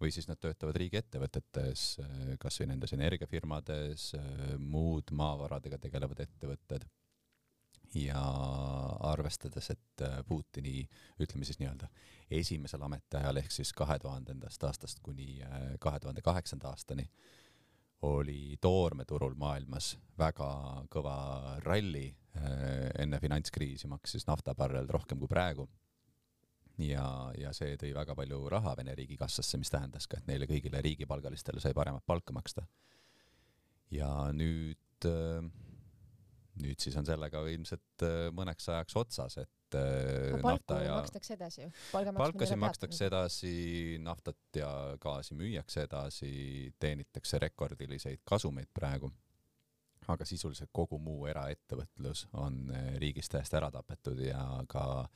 või 0.00 0.10
siis 0.14 0.30
nad 0.30 0.40
töötavad 0.40 0.78
riigiettevõtetes, 0.80 1.84
kasvõi 2.40 2.70
nendes 2.70 2.94
energiafirmades, 2.96 4.12
muud 4.62 5.12
maavaradega 5.12 5.78
tegelevad 5.82 6.24
ettevõtted 6.24 6.86
ja 7.94 8.22
arvestades, 9.08 9.70
et 9.70 10.04
äh, 10.04 10.20
Putini 10.28 10.82
ütleme 11.20 11.44
siis 11.44 11.58
nii-öelda 11.60 11.88
esimesel 12.30 12.82
ametiajal 12.84 13.40
ehk 13.40 13.52
siis 13.54 13.72
kahe 13.72 13.98
tuhandendast 13.98 14.64
aastast 14.68 15.00
kuni 15.02 15.40
äh, 15.42 15.74
kahe 15.80 16.00
tuhande 16.00 16.22
kaheksanda 16.22 16.68
aastani 16.68 17.08
oli 18.02 18.56
toormeturul 18.60 19.34
maailmas 19.34 19.96
väga 20.18 20.50
kõva 20.90 21.58
ralli, 21.64 22.06
enne 22.98 23.18
finantskriisi 23.18 23.88
maksis 23.90 24.28
naftabarrel 24.28 24.86
rohkem 24.86 25.18
kui 25.18 25.26
praegu 25.26 25.64
ja, 26.78 27.04
ja 27.38 27.52
see 27.56 27.76
tõi 27.80 27.92
väga 27.96 28.14
palju 28.18 28.40
raha 28.52 28.74
Vene 28.78 28.94
riigikassasse, 28.98 29.58
mis 29.60 29.70
tähendas 29.72 30.06
ka, 30.06 30.20
et 30.20 30.28
neile 30.30 30.48
kõigile 30.50 30.82
riigipalgalistele 30.84 31.62
sai 31.62 31.74
paremat 31.74 32.06
palka 32.06 32.34
maksta. 32.36 32.66
ja 33.90 34.08
nüüd, 34.32 35.08
nüüd 36.62 36.80
siis 36.82 36.96
on 36.98 37.06
sellega 37.06 37.42
ilmselt 37.52 38.04
äh, 38.06 38.28
mõneks 38.34 38.68
ajaks 38.72 38.96
otsas, 39.00 39.38
et 39.42 39.76
äh, 39.78 40.34
aga 40.34 40.42
palku 40.42 40.50
nafta 40.50 40.80
ja 40.84 40.96
makstakse 40.98 41.36
edasi 41.36 41.62
ju. 41.62 41.70
palkasid 41.92 42.60
makstakse 42.62 43.08
edasi, 43.08 43.54
naftat 44.02 44.60
ja 44.60 44.70
gaasi 45.00 45.38
müüakse 45.38 45.86
edasi, 45.88 46.32
teenitakse 46.80 47.40
rekordiliseid 47.46 48.24
kasumeid 48.28 48.70
praegu. 48.74 49.10
aga 50.08 50.24
sisuliselt 50.24 50.70
kogu 50.72 50.96
muu 50.98 51.26
eraettevõtlus 51.28 52.28
on 52.40 52.70
eh, 52.72 52.94
riigis 52.96 53.28
täiesti 53.28 53.58
ära 53.58 53.68
tapetud 53.70 54.20
ja 54.24 54.40
ka 54.68 55.08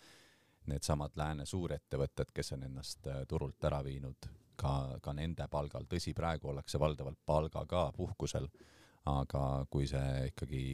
needsamad 0.68 1.16
lääne 1.16 1.46
suurettevõtted, 1.46 2.30
kes 2.34 2.52
on 2.52 2.62
ennast 2.68 3.08
turult 3.28 3.64
ära 3.64 3.80
viinud, 3.82 4.28
ka, 4.56 4.98
ka 5.02 5.14
nende 5.16 5.48
palgal, 5.50 5.88
tõsi, 5.90 6.12
praegu 6.14 6.52
ollakse 6.52 6.78
valdavalt 6.78 7.18
palgaga 7.26 7.86
puhkusel, 7.96 8.46
aga 9.10 9.66
kui 9.70 9.86
see 9.90 10.28
ikkagi, 10.30 10.64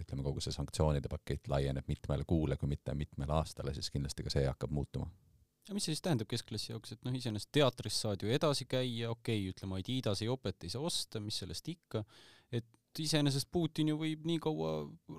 ütleme, 0.00 0.22
kogu 0.24 0.40
see 0.40 0.54
sanktsioonide 0.54 1.10
pakett 1.12 1.50
laieneb 1.52 1.88
mitmele 1.90 2.24
kuule, 2.28 2.56
kui 2.56 2.70
mitte 2.70 2.94
mitmele 2.96 3.34
aastale, 3.36 3.74
siis 3.76 3.90
kindlasti 3.92 4.24
ka 4.24 4.32
see 4.32 4.46
hakkab 4.48 4.72
muutuma 4.72 5.10
aga 5.68 5.76
mis 5.76 5.84
see 5.84 5.92
siis 5.92 6.04
tähendab 6.04 6.28
keskklassi 6.30 6.72
jaoks, 6.72 6.94
et 6.94 7.02
noh, 7.04 7.12
iseenesest 7.12 7.50
teatris 7.52 8.00
saad 8.00 8.22
ju 8.24 8.30
edasi 8.32 8.64
käia, 8.64 9.10
okei 9.12 9.42
okay,, 9.42 9.52
ütleme 9.52 9.76
Adidas 9.76 10.22
ei 10.24 10.30
opet 10.32 10.64
ei 10.64 10.72
saa 10.72 10.80
osta, 10.88 11.20
mis 11.20 11.36
sellest 11.42 11.68
ikka, 11.68 12.00
et 12.56 13.02
iseenesest 13.04 13.50
Putin 13.52 13.92
ju 13.92 13.98
võib 14.00 14.24
nii 14.28 14.40
kaua 14.42 14.72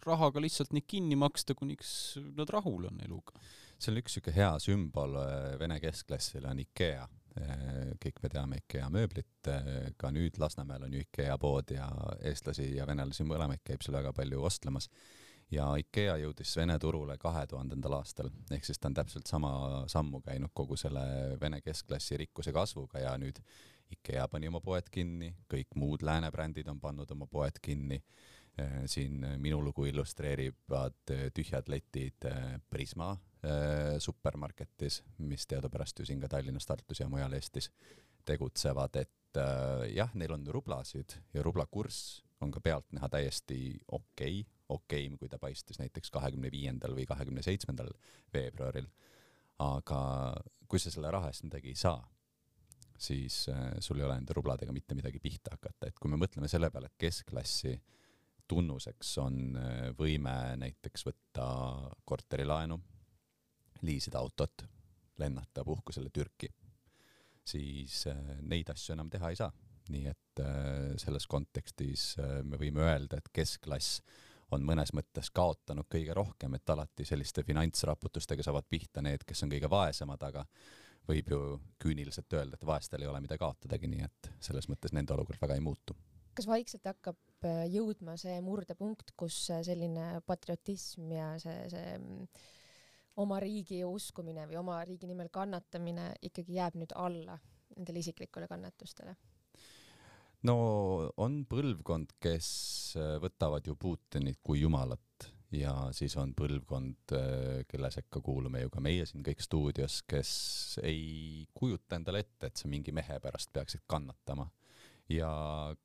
rahaga 0.06 0.41
lihtsalt 0.41 0.74
neid 0.74 0.88
kinni 0.89 1.18
maksta, 1.20 1.53
kuniks 1.58 1.91
nad 2.38 2.50
rahul 2.50 2.89
on 2.89 2.98
eluga. 3.06 3.38
see 3.77 3.94
on 3.94 4.01
üks 4.01 4.18
siuke 4.18 4.34
hea 4.36 4.51
sümbol 4.60 5.15
äh, 5.22 5.53
vene 5.62 5.77
keskklassile 5.79 6.50
on 6.50 6.60
IKEA. 6.65 7.06
Kõik 8.03 8.22
me 8.24 8.29
teame 8.31 8.60
IKEA 8.63 8.89
mööblit, 8.93 9.50
ka 9.98 10.12
nüüd 10.12 10.38
Lasnamäel 10.41 10.86
on 10.88 10.93
ju 10.93 11.03
IKEA 11.05 11.38
pood 11.41 11.72
ja 11.74 11.88
eestlasi 12.25 12.69
ja 12.75 12.88
venelasi 12.89 13.25
mõlemaid 13.27 13.63
käib 13.65 13.84
seal 13.86 14.00
väga 14.00 14.13
palju 14.13 14.43
ostlemas. 14.43 14.89
ja 15.51 15.65
IKEA 15.81 16.17
jõudis 16.22 16.55
Vene 16.58 16.77
turule 16.79 17.17
kahe 17.17 17.48
tuhandendal 17.48 17.93
aastal, 17.98 18.29
ehk 18.51 18.65
siis 18.65 18.79
ta 18.79 18.88
on 18.88 18.93
täpselt 18.93 19.27
sama 19.27 19.84
sammu 19.88 20.22
käinud 20.22 20.51
kogu 20.53 20.77
selle 20.77 21.01
vene 21.41 21.62
keskklassi 21.62 22.17
rikkuse 22.17 22.53
kasvuga 22.53 23.00
ja 23.00 23.17
nüüd 23.17 23.39
IKEA 23.89 24.27
pani 24.27 24.48
oma 24.48 24.62
poed 24.62 24.89
kinni, 24.91 25.31
kõik 25.50 25.74
muud 25.75 26.03
lääne 26.05 26.29
brändid 26.31 26.67
on 26.69 26.79
pannud 26.79 27.12
oma 27.12 27.25
poed 27.27 27.58
kinni. 27.62 28.01
Siin 28.89 29.24
minu 29.42 29.62
lugu 29.63 29.86
illustreerivad 29.89 31.13
eh, 31.13 31.28
tühjad 31.36 31.70
letid 31.72 32.28
eh, 32.30 32.58
Prisma 32.70 33.12
eh, 33.44 33.98
supermarketis, 34.01 35.01
mis 35.28 35.48
teadupärast 35.50 36.00
ju 36.00 36.08
siin 36.10 36.22
ka 36.22 36.30
Tallinnas, 36.32 36.68
Tartus 36.70 37.01
ja 37.01 37.10
mujal 37.10 37.34
Eestis 37.38 37.72
tegutsevad, 38.25 39.00
et 39.00 39.39
jah, 39.94 40.10
neil 40.18 40.34
on 40.34 40.48
rublasid 40.50 41.13
ja 41.34 41.44
rubla 41.46 41.68
kurss 41.70 42.24
on 42.42 42.51
ka 42.51 42.62
pealtnäha 42.66 43.10
täiesti 43.10 43.60
okei 43.88 44.39
okay,, 44.42 44.56
okeim, 44.70 45.18
kui 45.18 45.30
ta 45.30 45.39
paistis 45.42 45.80
näiteks 45.82 46.12
kahekümne 46.13 46.50
viiendal 46.54 46.94
või 46.98 47.06
kahekümne 47.10 47.42
seitsmendal 47.46 47.89
veebruaril. 48.34 48.86
aga 49.60 50.00
kui 50.68 50.82
sa 50.82 50.92
selle 50.94 51.12
raha 51.12 51.30
eest 51.30 51.46
midagi 51.46 51.74
ei 51.74 51.78
saa, 51.78 52.01
siis 52.98 53.48
sul 53.80 54.00
ei 54.00 54.06
ole 54.06 54.18
nende 54.20 54.34
rubladega 54.38 54.74
mitte 54.74 54.98
midagi 54.98 55.22
pihta 55.22 55.56
hakata, 55.56 55.89
et 55.89 56.00
kui 56.00 56.12
me 56.12 56.18
mõtleme 56.22 56.50
selle 56.50 56.70
peale, 56.74 56.89
et 56.89 57.01
keskklassi 57.06 57.74
tunnuseks 58.50 59.18
on 59.24 59.58
äh, 59.58 59.82
võime 59.98 60.34
näiteks 60.60 61.06
võtta 61.08 61.46
korterilaenu, 62.06 62.79
liisida 63.86 64.20
autot, 64.20 64.65
lennata 65.20 65.63
puhkusele 65.68 66.12
Türki, 66.13 66.50
siis 67.46 68.06
äh, 68.10 68.18
neid 68.41 68.72
asju 68.74 68.96
enam 68.96 69.12
teha 69.12 69.32
ei 69.32 69.39
saa. 69.39 69.51
nii 69.89 70.06
et 70.06 70.41
äh, 70.44 70.98
selles 71.01 71.25
kontekstis 71.27 72.15
me 72.46 72.58
võime 72.62 72.84
öelda, 72.86 73.18
et 73.18 73.29
keskklass 73.34 74.01
on 74.53 74.65
mõnes 74.65 74.91
mõttes 74.94 75.32
kaotanud 75.34 75.88
kõige 75.89 76.13
rohkem, 76.13 76.53
et 76.58 76.70
alati 76.70 77.06
selliste 77.06 77.44
finantsraputustega 77.46 78.46
saavad 78.46 78.65
pihta 78.70 79.01
need, 79.01 79.25
kes 79.25 79.44
on 79.46 79.53
kõige 79.53 79.70
vaesemad, 79.70 80.22
aga 80.25 80.46
võib 81.10 81.29
ju 81.34 81.41
küüniliselt 81.82 82.34
öelda, 82.34 82.58
et 82.58 82.65
vaestel 82.65 83.01
ei 83.01 83.10
ole 83.10 83.22
mida 83.22 83.38
kaotadagi, 83.38 83.89
nii 83.89 84.06
et 84.06 84.32
selles 84.46 84.70
mõttes 84.70 84.94
nende 84.94 85.13
olukord 85.13 85.41
väga 85.41 85.58
ei 85.58 85.65
muutu. 85.65 85.98
kas 86.38 86.48
vaikselt 86.48 86.86
hakkab 86.86 87.18
äh, 87.48 87.63
jõudma 87.72 88.15
see 88.19 88.39
murdepunkt, 88.43 89.13
kus 89.19 89.38
äh, 89.53 89.63
selline 89.65 90.19
patriotism 90.27 91.12
ja 91.13 91.31
see, 91.41 91.65
see 91.72 91.96
mm, 91.98 92.27
oma 93.24 93.39
riigi 93.43 93.81
uskumine 93.86 94.48
või 94.50 94.60
oma 94.62 94.79
riigi 94.88 95.10
nimel 95.10 95.31
kannatamine 95.34 96.13
ikkagi 96.29 96.60
jääb 96.60 96.79
nüüd 96.79 96.96
alla 96.96 97.39
nendele 97.75 98.03
isiklikule 98.03 98.48
kannatustele? 98.51 99.15
no 100.48 100.55
on 101.19 101.41
põlvkond, 101.50 102.15
kes 102.22 102.50
äh, 103.00 103.17
võtavad 103.24 103.67
ju 103.67 103.75
Putinit 103.79 104.39
kui 104.43 104.63
jumalat 104.63 105.29
ja 105.55 105.74
siis 105.96 106.13
on 106.22 106.36
põlvkond, 106.38 107.15
kelle 107.67 107.89
sekka 107.89 108.22
kuulume 108.22 108.62
ju 108.62 108.69
ka 108.69 108.84
meie 108.86 109.08
siin 109.10 109.24
kõik 109.25 109.41
stuudios, 109.41 110.03
kes 110.05 110.31
ei 110.86 111.48
kujuta 111.58 111.98
endale 111.98 112.22
ette, 112.22 112.51
et 112.51 112.62
sa 112.62 112.69
mingi 112.69 112.93
mehe 112.93 113.17
pärast 113.24 113.50
peaksid 113.55 113.88
kannatama. 113.89 114.46
Ja 115.10 115.32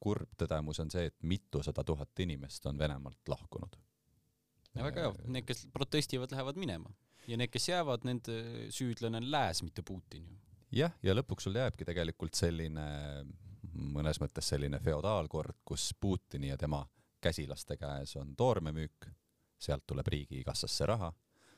kurb 0.01 0.35
tõdemus 0.39 0.81
on 0.83 0.91
see, 0.93 1.09
et 1.09 1.17
mitusada 1.23 1.85
tuhat 1.85 2.21
inimest 2.21 2.67
on 2.67 2.79
Venemaalt 2.79 3.29
lahkunud. 3.29 3.77
väga 4.75 5.07
hea, 5.07 5.15
need, 5.27 5.47
kes 5.49 5.67
protestivad, 5.73 6.33
lähevad 6.35 6.59
minema 6.61 6.93
ja 7.29 7.39
need, 7.41 7.53
kes 7.53 7.69
jäävad, 7.69 8.05
nende 8.05 8.69
süüdlane 8.75 9.23
on 9.23 9.31
lääs, 9.31 9.63
mitte 9.63 9.83
Putin 9.83 10.29
ju. 10.29 10.39
jah, 10.83 10.93
ja 11.03 11.15
lõpuks 11.15 11.49
sul 11.49 11.57
jääbki 11.57 11.87
tegelikult 11.89 12.35
selline 12.35 12.85
mõnes 13.75 14.21
mõttes 14.23 14.49
selline 14.49 14.79
feodaalkord, 14.83 15.63
kus 15.65 15.91
Putini 16.01 16.49
ja 16.49 16.59
tema 16.61 16.85
käsilaste 17.25 17.77
käes 17.77 18.17
on 18.21 18.35
toormemüük, 18.37 19.09
sealt 19.59 19.87
tuleb 19.87 20.07
riigikassasse 20.13 20.87
raha, 20.87 21.11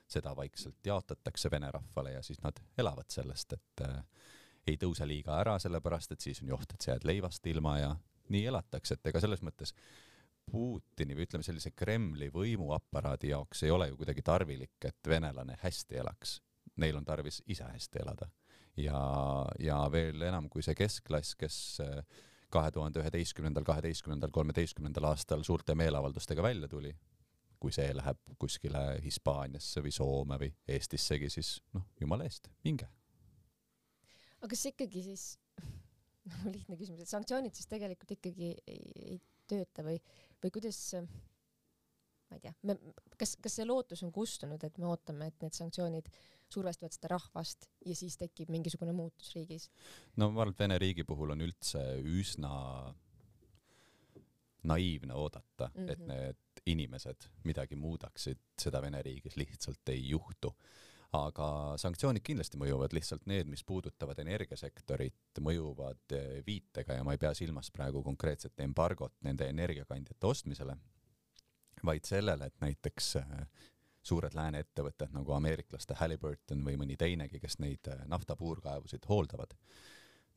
seda 0.07 0.37
vaikselt 0.37 0.87
jaotatakse 0.87 1.51
vene 1.51 1.71
rahvale 1.75 2.13
ja 2.15 2.23
siis 2.23 2.41
nad 2.43 2.61
elavad 2.79 3.11
sellest, 3.11 3.57
et 3.59 3.83
äh, 3.83 3.97
ei 4.67 4.79
tõuse 4.81 5.07
liiga 5.09 5.37
ära, 5.41 5.59
sellepärast 5.63 6.13
et 6.13 6.25
siis 6.25 6.43
on 6.43 6.51
ju 6.51 6.59
oht, 6.59 6.73
et 6.75 6.83
sa 6.83 6.95
jääd 6.95 7.07
leivast 7.09 7.47
ilma 7.47 7.79
ja 7.79 7.93
nii 8.35 8.47
elatakse, 8.51 8.97
et 8.97 9.13
ega 9.13 9.23
selles 9.23 9.45
mõttes 9.47 9.75
Putini 10.47 11.17
või 11.19 11.25
ütleme 11.27 11.43
sellise 11.43 11.73
Kremli 11.75 12.29
võimuaparaadi 12.31 13.33
jaoks 13.33 13.65
ei 13.67 13.73
ole 13.75 13.89
ju 13.89 13.97
kuidagi 13.99 14.23
tarvilik, 14.23 14.77
et 14.87 15.09
venelane 15.09 15.57
hästi 15.59 15.99
elaks. 15.99 16.37
Neil 16.79 16.99
on 16.99 17.05
tarvis 17.05 17.41
ise 17.51 17.67
hästi 17.67 17.99
elada 18.05 18.29
ja, 18.77 19.01
ja 19.59 19.79
veel 19.93 20.23
enam 20.29 20.49
kui 20.53 20.65
see 20.65 20.77
keskklass, 20.77 21.35
kes 21.39 21.59
kahe 22.53 22.71
tuhande 22.73 23.03
üheteistkümnendal, 23.03 23.67
kaheteistkümnendal, 23.67 24.31
kolmeteistkümnendal 24.35 25.11
aastal 25.11 25.43
suurte 25.47 25.75
meeleavaldustega 25.75 26.45
välja 26.45 26.69
tuli, 26.71 26.93
kui 27.61 27.73
see 27.75 27.89
läheb 27.97 28.21
kuskile 28.39 29.01
Hispaaniasse 29.05 29.83
või 29.85 29.95
Soome 29.95 30.39
või 30.41 30.53
Eestissegi, 30.77 31.31
siis 31.33 31.57
noh, 31.75 31.89
jumala 32.01 32.29
eest, 32.29 32.51
minge. 32.65 32.89
Aga 34.41 34.51
kas 34.53 34.67
ikkagi 34.73 35.05
siis, 35.07 35.29
noh 36.31 36.51
lihtne 36.51 36.79
küsimus, 36.79 37.05
et 37.05 37.13
sanktsioonid 37.13 37.57
siis 37.57 37.71
tegelikult 37.71 38.17
ikkagi 38.19 38.53
ei, 38.67 38.93
ei 39.15 39.19
tööta 39.47 39.85
või, 39.87 40.01
või 40.43 40.53
kuidas 40.55 40.81
ma 42.27 42.39
ei 42.39 42.43
tea, 42.43 42.55
me, 42.67 42.77
kas, 43.19 43.37
kas 43.43 43.59
see 43.61 43.67
lootus 43.69 44.03
on 44.07 44.13
kustunud, 44.15 44.63
et 44.67 44.79
me 44.83 44.89
ootame, 44.91 45.31
et 45.31 45.45
need 45.45 45.55
sanktsioonid 45.57 46.11
survestavad 46.53 46.95
seda 46.95 47.11
rahvast 47.15 47.69
ja 47.87 47.95
siis 47.99 48.19
tekib 48.21 48.51
mingisugune 48.55 48.95
muutus 48.97 49.33
riigis? 49.37 49.69
no 50.17 50.31
ma 50.31 50.45
arvan, 50.45 50.55
et 50.55 50.65
Vene 50.65 50.79
riigi 50.83 51.07
puhul 51.07 51.35
on 51.35 51.45
üldse 51.47 51.83
üsna 52.03 52.53
naiivne 54.67 55.15
oodata 55.15 55.71
mm, 55.75 55.81
-hmm. 55.81 55.93
et 55.93 55.99
mhm. 55.99 56.09
need 56.09 56.43
inimesed 56.67 57.29
midagi 57.45 57.77
muudaksid, 57.77 58.43
seda 58.59 58.83
Vene 58.83 59.03
riigis 59.03 59.37
lihtsalt 59.37 59.89
ei 59.89 60.09
juhtu. 60.09 60.55
Aga 61.29 61.47
sanktsioonid 61.81 62.25
kindlasti 62.27 62.59
mõjuvad, 62.61 62.93
lihtsalt 62.97 63.27
need, 63.31 63.49
mis 63.51 63.65
puudutavad 63.65 64.19
energiasektorit, 64.23 65.41
mõjuvad 65.41 66.17
viitega 66.47 66.99
ja 66.99 67.05
ma 67.07 67.17
ei 67.17 67.23
pea 67.23 67.33
silmas 67.35 67.71
praegu 67.75 68.03
konkreetset 68.07 68.61
embargot 68.65 69.15
nende 69.27 69.49
energiakandjate 69.53 70.27
ostmisele 70.27 70.77
vaid 71.85 72.05
sellele, 72.05 72.47
et 72.47 72.61
näiteks 72.61 73.17
äh, 73.17 73.47
suured 74.03 74.35
lääne 74.35 74.63
ettevõtted 74.65 75.13
nagu 75.15 75.35
ameeriklaste 75.37 75.97
Halliburton 75.99 76.65
või 76.65 76.79
mõni 76.81 76.97
teinegi, 76.97 77.41
kes 77.43 77.59
neid 77.63 77.91
äh, 77.93 78.05
naftapuurkaevusid 78.11 79.09
hooldavad, 79.09 79.55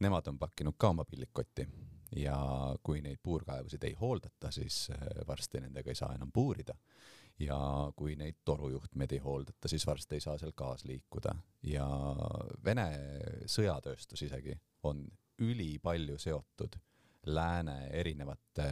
nemad 0.04 0.28
on 0.32 0.40
pakkinud 0.40 0.78
ka 0.78 0.94
oma 0.94 1.06
pillikotti 1.06 1.68
ja 2.16 2.38
kui 2.84 3.02
neid 3.06 3.20
puurkaevusid 3.24 3.84
ei 3.84 3.94
hooldata, 4.00 4.52
siis 4.52 4.88
varsti 5.28 5.62
nendega 5.62 5.92
ei 5.92 6.00
saa 6.00 6.14
enam 6.16 6.32
puurida. 6.34 6.74
Ja 7.40 7.60
kui 7.96 8.16
neid 8.20 8.42
torujuhtmeid 8.46 9.16
ei 9.16 9.24
hooldata, 9.24 9.68
siis 9.72 9.88
varsti 9.88 10.18
ei 10.18 10.24
saa 10.24 10.38
seal 10.38 10.52
gaas 10.58 10.84
liikuda 10.86 11.36
ja 11.64 11.88
Vene 12.66 12.88
sõjatööstus 13.48 14.28
isegi 14.28 14.58
on 14.84 15.06
ülipalju 15.40 16.18
seotud 16.20 16.76
lääne 17.26 17.88
erinevate 17.96 18.70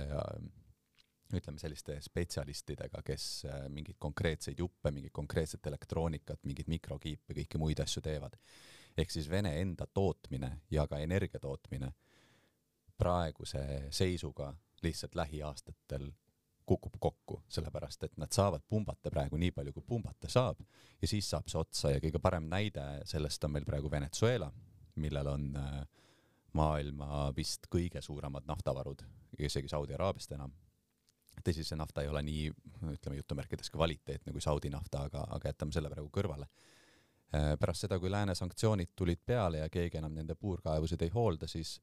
ütleme 1.36 1.60
selliste 1.60 1.98
spetsialistidega, 2.02 3.02
kes 3.06 3.26
äh, 3.48 3.66
mingeid 3.72 3.98
konkreetseid 4.00 4.60
juppe, 4.60 4.92
mingit 4.96 5.14
konkreetset 5.16 5.66
elektroonikat, 5.68 6.40
mingeid 6.48 6.70
mikrokiipe, 6.72 7.36
kõiki 7.42 7.60
muid 7.60 7.82
asju 7.84 8.02
teevad. 8.02 8.38
ehk 8.98 9.12
siis 9.12 9.30
Vene 9.30 9.52
enda 9.62 9.86
tootmine 9.94 10.62
ja 10.72 10.88
ka 10.88 10.98
energia 10.98 11.40
tootmine 11.40 11.92
praeguse 12.98 13.88
seisuga 13.92 14.54
lihtsalt 14.82 15.16
lähiaastatel 15.16 16.12
kukub 16.68 16.98
kokku, 17.00 17.42
sellepärast 17.52 18.04
et 18.08 18.18
nad 18.20 18.32
saavad 18.36 18.64
pumbata 18.70 19.12
praegu 19.14 19.40
nii 19.40 19.54
palju, 19.56 19.74
kui 19.76 19.86
pumbata 19.88 20.30
saab 20.32 20.60
ja 21.02 21.08
siis 21.08 21.30
saab 21.32 21.48
see 21.48 21.60
otsa 21.62 21.94
ja 21.94 22.02
kõige 22.04 22.20
parem 22.24 22.50
näide 22.52 22.84
sellest 23.08 23.44
on 23.48 23.56
meil 23.56 23.66
praegu 23.68 23.92
Venezuela, 23.92 24.50
millel 25.00 25.32
on 25.32 25.50
äh, 25.56 25.82
maailma 26.58 27.28
vist 27.38 27.70
kõige 27.72 28.02
suuremad 28.04 28.48
naftavarud, 28.50 29.04
isegi 29.40 29.70
Saudi 29.72 29.96
Araabiast 29.96 30.34
enam 30.36 30.54
tõsi, 31.46 31.64
see 31.64 31.78
nafta 31.80 32.04
ei 32.04 32.10
ole 32.12 32.24
nii, 32.26 32.48
ütleme 32.96 33.20
jutumärkides 33.20 33.70
kvaliteetne 33.74 34.34
kui 34.34 34.44
Saudi 34.44 34.72
nafta, 34.74 35.06
aga, 35.08 35.24
aga 35.38 35.54
jätame 35.54 35.76
selle 35.76 35.92
praegu 35.94 36.10
kõrvale. 36.14 36.50
Äh, 37.36 37.54
pärast 37.60 37.86
seda, 37.86 38.00
kui 38.00 38.12
lääne 38.12 38.36
sanktsioonid 38.36 38.96
tulid 38.96 39.22
peale 39.26 39.62
ja 39.64 39.70
keegi 39.70 40.00
enam 40.00 40.16
nende 40.16 40.36
puurkaevusid 40.36 41.04
ei 41.06 41.14
hoolda, 41.14 41.48
siis 41.48 41.78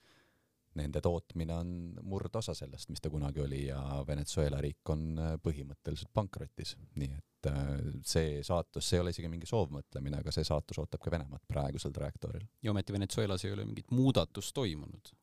nende 0.78 1.00
tootmine 1.04 1.54
on 1.54 1.70
murdosa 2.02 2.54
sellest, 2.54 2.90
mis 2.90 3.02
ta 3.02 3.10
kunagi 3.10 3.40
oli 3.44 3.66
ja 3.66 3.80
Venezuela 4.06 4.60
riik 4.62 4.90
on 4.94 5.18
äh, 5.18 5.34
põhimõtteliselt 5.42 6.10
pankrotis, 6.14 6.74
nii 7.00 7.10
et 7.14 7.50
äh, 7.50 7.68
see 8.06 8.40
saatus, 8.46 8.88
see 8.88 8.98
ei 8.98 9.04
ole 9.04 9.14
isegi 9.14 9.30
mingi 9.32 9.48
soovmõtlemine, 9.50 10.22
aga 10.22 10.34
see 10.34 10.46
saatus 10.46 10.80
ootab 10.82 11.02
ka 11.04 11.12
Venemaad 11.14 11.44
praegusel 11.48 11.94
trajektooril. 11.94 12.46
ja 12.62 12.74
ometi 12.74 12.96
Venezuelas 12.96 13.44
ei 13.44 13.54
ole 13.54 13.68
mingit 13.68 13.94
muudatust 13.94 14.54
toimunud. 14.54 15.14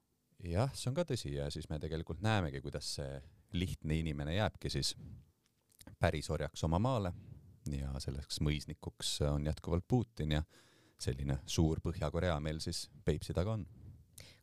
jah, 0.48 0.72
see 0.74 0.90
on 0.92 0.98
ka 0.98 1.08
tõsi 1.14 1.36
ja 1.36 1.50
siis 1.54 1.70
me 1.70 1.80
tegelikult 1.80 2.24
näemegi, 2.24 2.62
kuidas 2.62 2.96
see 3.00 3.22
lihtne 3.52 4.00
inimene 4.00 4.36
jääbki 4.36 4.70
siis 4.72 4.96
pärisorjaks 6.00 6.64
oma 6.64 6.80
maale 6.80 7.12
ja 7.70 7.92
selleks 8.02 8.40
mõisnikuks 8.42 9.20
on 9.28 9.46
jätkuvalt 9.46 9.86
Putin 9.88 10.38
ja 10.38 10.44
selline 11.02 11.40
suur 11.50 11.82
Põhja-Korea 11.84 12.40
meil 12.44 12.62
siis 12.64 12.88
Peipsi 13.06 13.34
taga 13.34 13.58
on. 13.58 13.66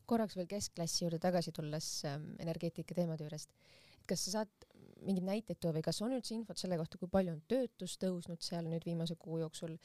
Korraks 0.09 0.37
veel 0.39 0.49
keskklassi 0.49 1.05
juurde 1.05 1.21
tagasi 1.21 1.53
tulles 1.55 1.87
ähm, 2.09 2.31
energeetika 2.41 2.97
teemade 2.97 3.25
juurest, 3.25 3.53
et 3.99 4.05
kas 4.09 4.25
sa 4.25 4.39
saad 4.39 4.69
mingeid 5.05 5.25
näiteid 5.27 5.59
tuua 5.61 5.75
või 5.77 5.85
kas 5.85 6.01
on 6.03 6.13
üldse 6.17 6.35
infot 6.35 6.59
selle 6.59 6.77
kohta, 6.79 6.99
kui 6.99 7.11
palju 7.11 7.35
on 7.35 7.41
töötus 7.49 7.95
tõusnud 8.01 8.43
seal 8.43 8.67
nüüd 8.67 8.85
viimase 8.87 9.15
kuu 9.19 9.39
jooksul, 9.43 9.77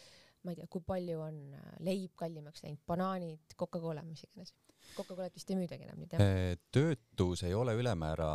ma 0.44 0.52
ei 0.52 0.58
tea, 0.58 0.68
kui 0.70 0.82
palju 0.84 1.20
on 1.22 1.40
äh, 1.56 1.72
leib 1.86 2.14
kallimaks 2.18 2.64
läinud, 2.64 2.82
banaanid, 2.88 3.56
Coca-Cola, 3.60 4.04
mis 4.06 4.24
iganes. 4.26 4.54
Coca-Colat 4.94 5.34
vist 5.34 5.50
ei 5.50 5.58
müüdagi 5.58 5.86
enam 5.86 6.02
nüüd 6.02 6.14
jah? 6.14 6.24
Äh, 6.24 6.56
töötus 6.74 7.44
ei 7.46 7.54
ole 7.56 7.76
ülemäära 7.78 8.30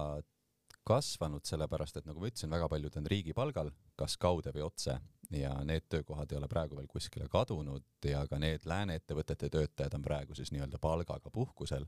kasvanud, 0.90 1.46
sellepärast 1.48 2.00
et 2.00 2.10
nagu 2.10 2.22
ma 2.22 2.30
ütlesin, 2.32 2.52
väga 2.52 2.70
paljud 2.72 2.98
on 3.00 3.10
riigipalgal, 3.14 3.72
kas 4.00 4.18
kaude 4.22 4.54
või 4.56 4.66
otse 4.66 4.98
ja 5.36 5.54
need 5.66 5.86
töökohad 5.90 6.32
ei 6.32 6.40
ole 6.40 6.50
praegu 6.50 6.78
veel 6.80 6.90
kuskile 6.90 7.30
kadunud 7.30 8.10
ja 8.10 8.24
ka 8.30 8.40
need 8.42 8.66
lääne 8.70 8.98
ettevõtete 9.00 9.52
töötajad 9.54 9.98
on 9.98 10.06
praegu 10.06 10.38
siis 10.38 10.52
nii-öelda 10.56 10.82
palgaga 10.82 11.32
puhkusel. 11.34 11.86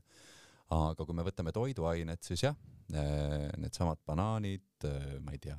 aga 0.72 1.04
kui 1.04 1.14
me 1.14 1.24
võtame 1.26 1.52
toiduained, 1.52 2.22
siis 2.24 2.46
jah, 2.46 2.56
eh, 2.94 3.50
needsamad 3.60 3.98
banaanid, 4.06 4.84
eh, 4.88 5.18
ma 5.20 5.34
ei 5.34 5.38
tea, 5.38 5.58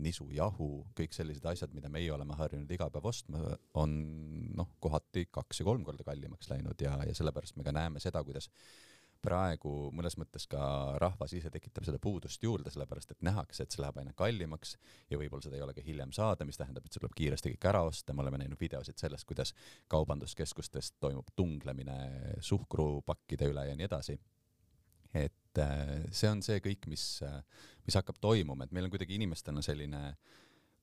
nisujahu, 0.00 0.68
kõik 0.98 1.12
sellised 1.14 1.44
asjad, 1.46 1.74
mida 1.74 1.90
meie 1.92 2.10
oleme 2.12 2.34
harjunud 2.34 2.70
iga 2.70 2.88
päev 2.90 3.04
ostma, 3.10 3.42
on 3.78 3.92
noh, 4.56 4.72
kohati 4.82 5.28
kaks 5.30 5.60
ja 5.60 5.66
kolm 5.68 5.84
korda 5.86 6.06
kallimaks 6.06 6.50
läinud 6.50 6.80
ja, 6.82 6.96
ja 7.06 7.14
sellepärast 7.14 7.56
me 7.56 7.66
ka 7.66 7.74
näeme 7.74 8.02
seda, 8.02 8.24
kuidas 8.26 8.50
praegu 9.24 9.72
mõnes 9.96 10.16
mõttes 10.20 10.46
ka 10.50 10.60
rahvas 11.00 11.32
ise 11.36 11.50
tekitab 11.52 11.86
seda 11.86 12.00
puudust 12.02 12.42
juurde, 12.44 12.72
sellepärast 12.72 13.14
et 13.14 13.24
nähakse, 13.24 13.64
et 13.64 13.74
see 13.74 13.82
läheb 13.82 13.98
aina 14.00 14.12
kallimaks 14.16 14.76
ja 15.10 15.18
võib-olla 15.20 15.46
seda 15.46 15.58
ei 15.58 15.64
ole 15.64 15.74
ka 15.76 15.84
hiljem 15.84 16.12
saada, 16.16 16.46
mis 16.48 16.60
tähendab, 16.60 16.84
et 16.84 16.94
see 16.94 17.02
tuleb 17.02 17.16
kiiresti 17.16 17.54
kõik 17.54 17.68
ära 17.70 17.82
osta, 17.88 18.14
me 18.14 18.24
oleme 18.24 18.42
näinud 18.42 18.60
videosid 18.60 19.00
sellest, 19.00 19.26
kuidas 19.28 19.54
kaubanduskeskustes 19.92 20.94
toimub 21.02 21.32
tunglemine 21.36 21.98
suhkrupakkide 22.44 23.50
üle 23.52 23.68
ja 23.70 23.76
nii 23.78 23.88
edasi. 23.88 24.18
et 25.14 25.62
äh, 25.62 26.02
see 26.10 26.30
on 26.30 26.42
see 26.42 26.58
kõik, 26.58 26.88
mis, 26.90 27.22
äh, 27.22 27.38
mis 27.86 27.94
hakkab 27.94 28.18
toimuma, 28.20 28.64
et 28.64 28.72
meil 28.74 28.88
on 28.88 28.92
kuidagi 28.92 29.14
inimestena 29.14 29.62
selline 29.62 30.16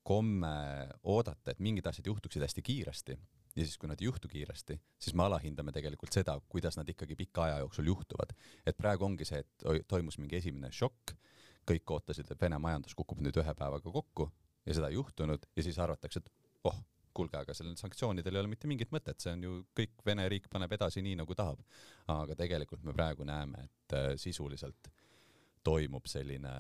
komme 0.08 0.56
oodata, 1.04 1.52
et 1.52 1.60
mingid 1.60 1.86
asjad 1.86 2.08
juhtuksid 2.08 2.42
hästi 2.42 2.64
kiiresti 2.66 3.18
ja 3.56 3.66
siis, 3.66 3.78
kui 3.78 3.90
nad 3.90 4.02
ei 4.02 4.08
juhtu 4.08 4.30
kiiresti, 4.32 4.78
siis 5.00 5.16
me 5.18 5.26
alahindame 5.26 5.74
tegelikult 5.76 6.14
seda, 6.16 6.38
kuidas 6.50 6.78
nad 6.80 6.90
ikkagi 6.90 7.18
pika 7.20 7.46
aja 7.48 7.58
jooksul 7.64 7.90
juhtuvad. 7.92 8.34
et 8.66 8.78
praegu 8.78 9.06
ongi 9.06 9.26
see, 9.28 9.40
et 9.40 9.88
toimus 9.88 10.18
mingi 10.22 10.40
esimene 10.40 10.72
šokk, 10.72 11.16
kõik 11.68 11.96
ootasid, 11.96 12.32
et 12.32 12.42
Vene 12.42 12.58
majandus 12.58 12.96
kukub 12.98 13.22
nüüd 13.22 13.38
ühe 13.38 13.54
päevaga 13.58 13.92
kokku 13.92 14.32
ja 14.66 14.78
seda 14.78 14.90
ei 14.90 14.98
juhtunud 14.98 15.46
ja 15.56 15.64
siis 15.64 15.80
arvatakse, 15.80 16.24
et 16.24 16.32
oh, 16.64 16.80
kuulge, 17.14 17.38
aga 17.38 17.54
sellel 17.54 17.76
sanktsioonidel 17.80 18.36
ei 18.36 18.44
ole 18.44 18.52
mitte 18.52 18.70
mingit 18.72 18.92
mõtet, 18.94 19.20
see 19.20 19.34
on 19.36 19.44
ju 19.44 19.58
kõik, 19.78 20.00
Vene 20.06 20.28
riik 20.32 20.48
paneb 20.50 20.72
edasi 20.78 21.04
nii, 21.04 21.18
nagu 21.20 21.36
tahab. 21.36 21.60
aga 22.08 22.36
tegelikult 22.40 22.84
me 22.88 22.96
praegu 22.96 23.28
näeme, 23.28 23.68
et 23.68 23.98
äh, 23.98 24.14
sisuliselt 24.18 24.92
toimub 25.64 26.08
selline 26.08 26.56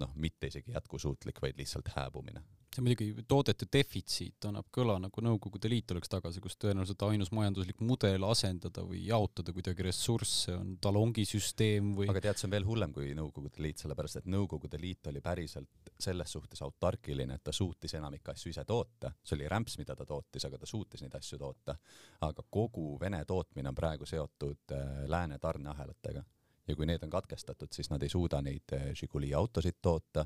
noh, 0.00 0.14
mitte 0.14 0.46
isegi 0.46 0.72
jätkusuutlik, 0.72 1.42
vaid 1.42 1.58
lihtsalt 1.58 1.90
hääbumine 1.96 2.42
see 2.70 2.84
muidugi 2.86 3.24
toodete 3.26 3.66
defitsiit 3.72 4.46
annab 4.46 4.68
kõla 4.70 4.94
nagu 5.02 5.22
Nõukogude 5.24 5.68
Liit 5.70 5.90
oleks 5.90 6.10
tagasi, 6.12 6.42
kus 6.42 6.54
tõenäoliselt 6.60 7.02
ainus 7.08 7.32
majanduslik 7.34 7.82
mudel 7.82 8.22
asendada 8.28 8.84
või 8.86 9.02
jaotada 9.08 9.54
kuidagi 9.56 9.86
ressursse 9.88 10.54
on 10.54 10.76
talongisüsteem 10.82 11.90
või 11.98 12.10
aga 12.12 12.22
tead, 12.28 12.38
see 12.38 12.46
on 12.46 12.54
veel 12.54 12.68
hullem 12.68 12.94
kui 12.94 13.10
Nõukogude 13.18 13.62
Liit, 13.64 13.82
sellepärast 13.82 14.20
et 14.22 14.30
Nõukogude 14.30 14.78
Liit 14.78 15.10
oli 15.10 15.22
päriselt 15.24 15.92
selles 15.98 16.30
suhtes 16.36 16.62
autarkiline, 16.62 17.40
et 17.40 17.44
ta 17.44 17.54
suutis 17.54 17.96
enamikku 17.98 18.34
asju 18.34 18.54
ise 18.54 18.64
toota, 18.68 19.10
see 19.24 19.38
oli 19.40 19.50
rämps, 19.50 19.78
mida 19.82 19.98
ta 19.98 20.06
tootis, 20.06 20.46
aga 20.46 20.62
ta 20.62 20.70
suutis 20.70 21.02
neid 21.02 21.18
asju 21.18 21.42
toota. 21.42 21.74
aga 22.20 22.46
kogu 22.50 22.98
Vene 23.00 23.24
tootmine 23.24 23.70
on 23.70 23.74
praegu 23.74 24.06
seotud 24.06 24.76
äh, 24.76 25.08
lääne 25.10 25.38
tarneahelatega 25.42 26.22
ja 26.70 26.78
kui 26.78 26.86
need 26.88 27.02
on 27.04 27.12
katkestatud, 27.12 27.70
siis 27.74 27.90
nad 27.90 28.02
ei 28.02 28.10
suuda 28.12 28.40
neid 28.44 28.74
eh, 28.76 28.90
Žiguli 28.96 29.32
autosid 29.34 29.80
toota, 29.82 30.24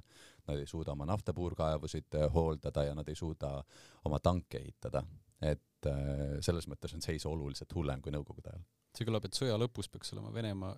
nad 0.49 0.61
ei 0.61 0.67
suuda 0.71 0.93
oma 0.95 1.07
naftapuurkaevusid 1.11 2.19
eh, 2.19 2.27
hooldada 2.35 2.85
ja 2.89 2.95
nad 2.97 3.09
ei 3.09 3.19
suuda 3.19 3.57
oma 4.05 4.21
tanke 4.21 4.61
ehitada. 4.61 5.05
et 5.43 5.87
eh, 5.91 6.41
selles 6.41 6.69
mõttes 6.71 6.95
on 6.95 7.03
seis 7.05 7.27
oluliselt 7.27 7.73
hullem 7.75 8.03
kui 8.03 8.13
nõukogude 8.13 8.53
ajal. 8.53 8.67
see 8.97 9.07
kõlab, 9.09 9.25
et 9.27 9.39
sõja 9.39 9.57
lõpus 9.61 9.91
peaks 9.91 10.13
olema 10.15 10.33
Venemaa 10.33 10.77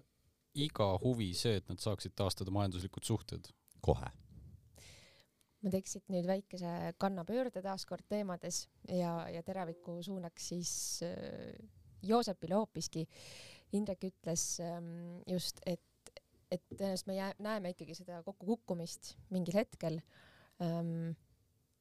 iga 0.66 0.92
huvi 1.02 1.32
see, 1.34 1.58
et 1.60 1.68
nad 1.68 1.82
saaksid 1.82 2.14
taastada 2.16 2.50
majanduslikud 2.50 3.04
suhted. 3.04 3.52
kohe 3.80 4.12
ma 5.62 5.70
teeks 5.70 5.92
siit 5.96 6.08
nüüd 6.12 6.26
väikese 6.26 6.94
kannapöörde 6.98 7.62
taaskord 7.62 8.04
teemades 8.08 8.68
ja, 8.88 9.28
ja 9.28 9.42
teraviku 9.42 10.02
suunaks 10.02 10.48
siis 10.48 10.72
Joosepile 12.06 12.54
hoopiski. 12.54 13.08
Indrek 13.76 14.06
ütles 14.08 14.46
ähm, 14.64 15.20
just, 15.28 15.60
et, 15.66 16.12
et 16.50 16.64
tõenäoliselt 16.72 17.10
me 17.10 17.18
jää, 17.18 17.32
näeme 17.46 17.74
ikkagi 17.74 17.96
seda 17.98 18.22
kokkukukkumist 18.26 19.14
mingil 19.34 19.58
hetkel 19.60 20.00
ähm,. 20.64 21.14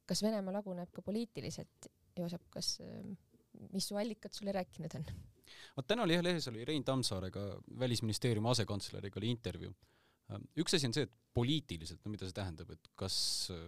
kas 0.06 0.22
Venemaa 0.22 0.60
laguneb 0.60 0.92
ka 0.94 1.02
poliitiliselt, 1.02 1.90
Joosep, 2.18 2.44
kas 2.54 2.76
ähm,, 2.86 3.16
mis 3.74 3.88
su 3.90 3.98
allikad 3.98 4.36
sulle 4.36 4.54
rääkinud 4.56 5.00
on? 5.00 5.08
vot 5.76 5.88
täna 5.88 6.06
oli 6.06 6.16
jah 6.16 6.24
lehes 6.24 6.48
oli 6.52 6.66
Rein 6.66 6.84
Tammsaarega, 6.84 7.44
välisministeeriumi 7.80 8.50
asekantsleriga 8.50 9.20
oli 9.22 9.34
intervjuu. 9.34 9.74
Üks 10.58 10.74
asi 10.78 10.88
on 10.90 10.96
see, 10.96 11.06
et 11.06 11.12
poliitiliselt, 11.38 12.02
no 12.06 12.12
mida 12.14 12.26
see 12.26 12.34
tähendab, 12.34 12.72
et 12.74 12.88
kas 12.98 13.18
äh, 13.54 13.68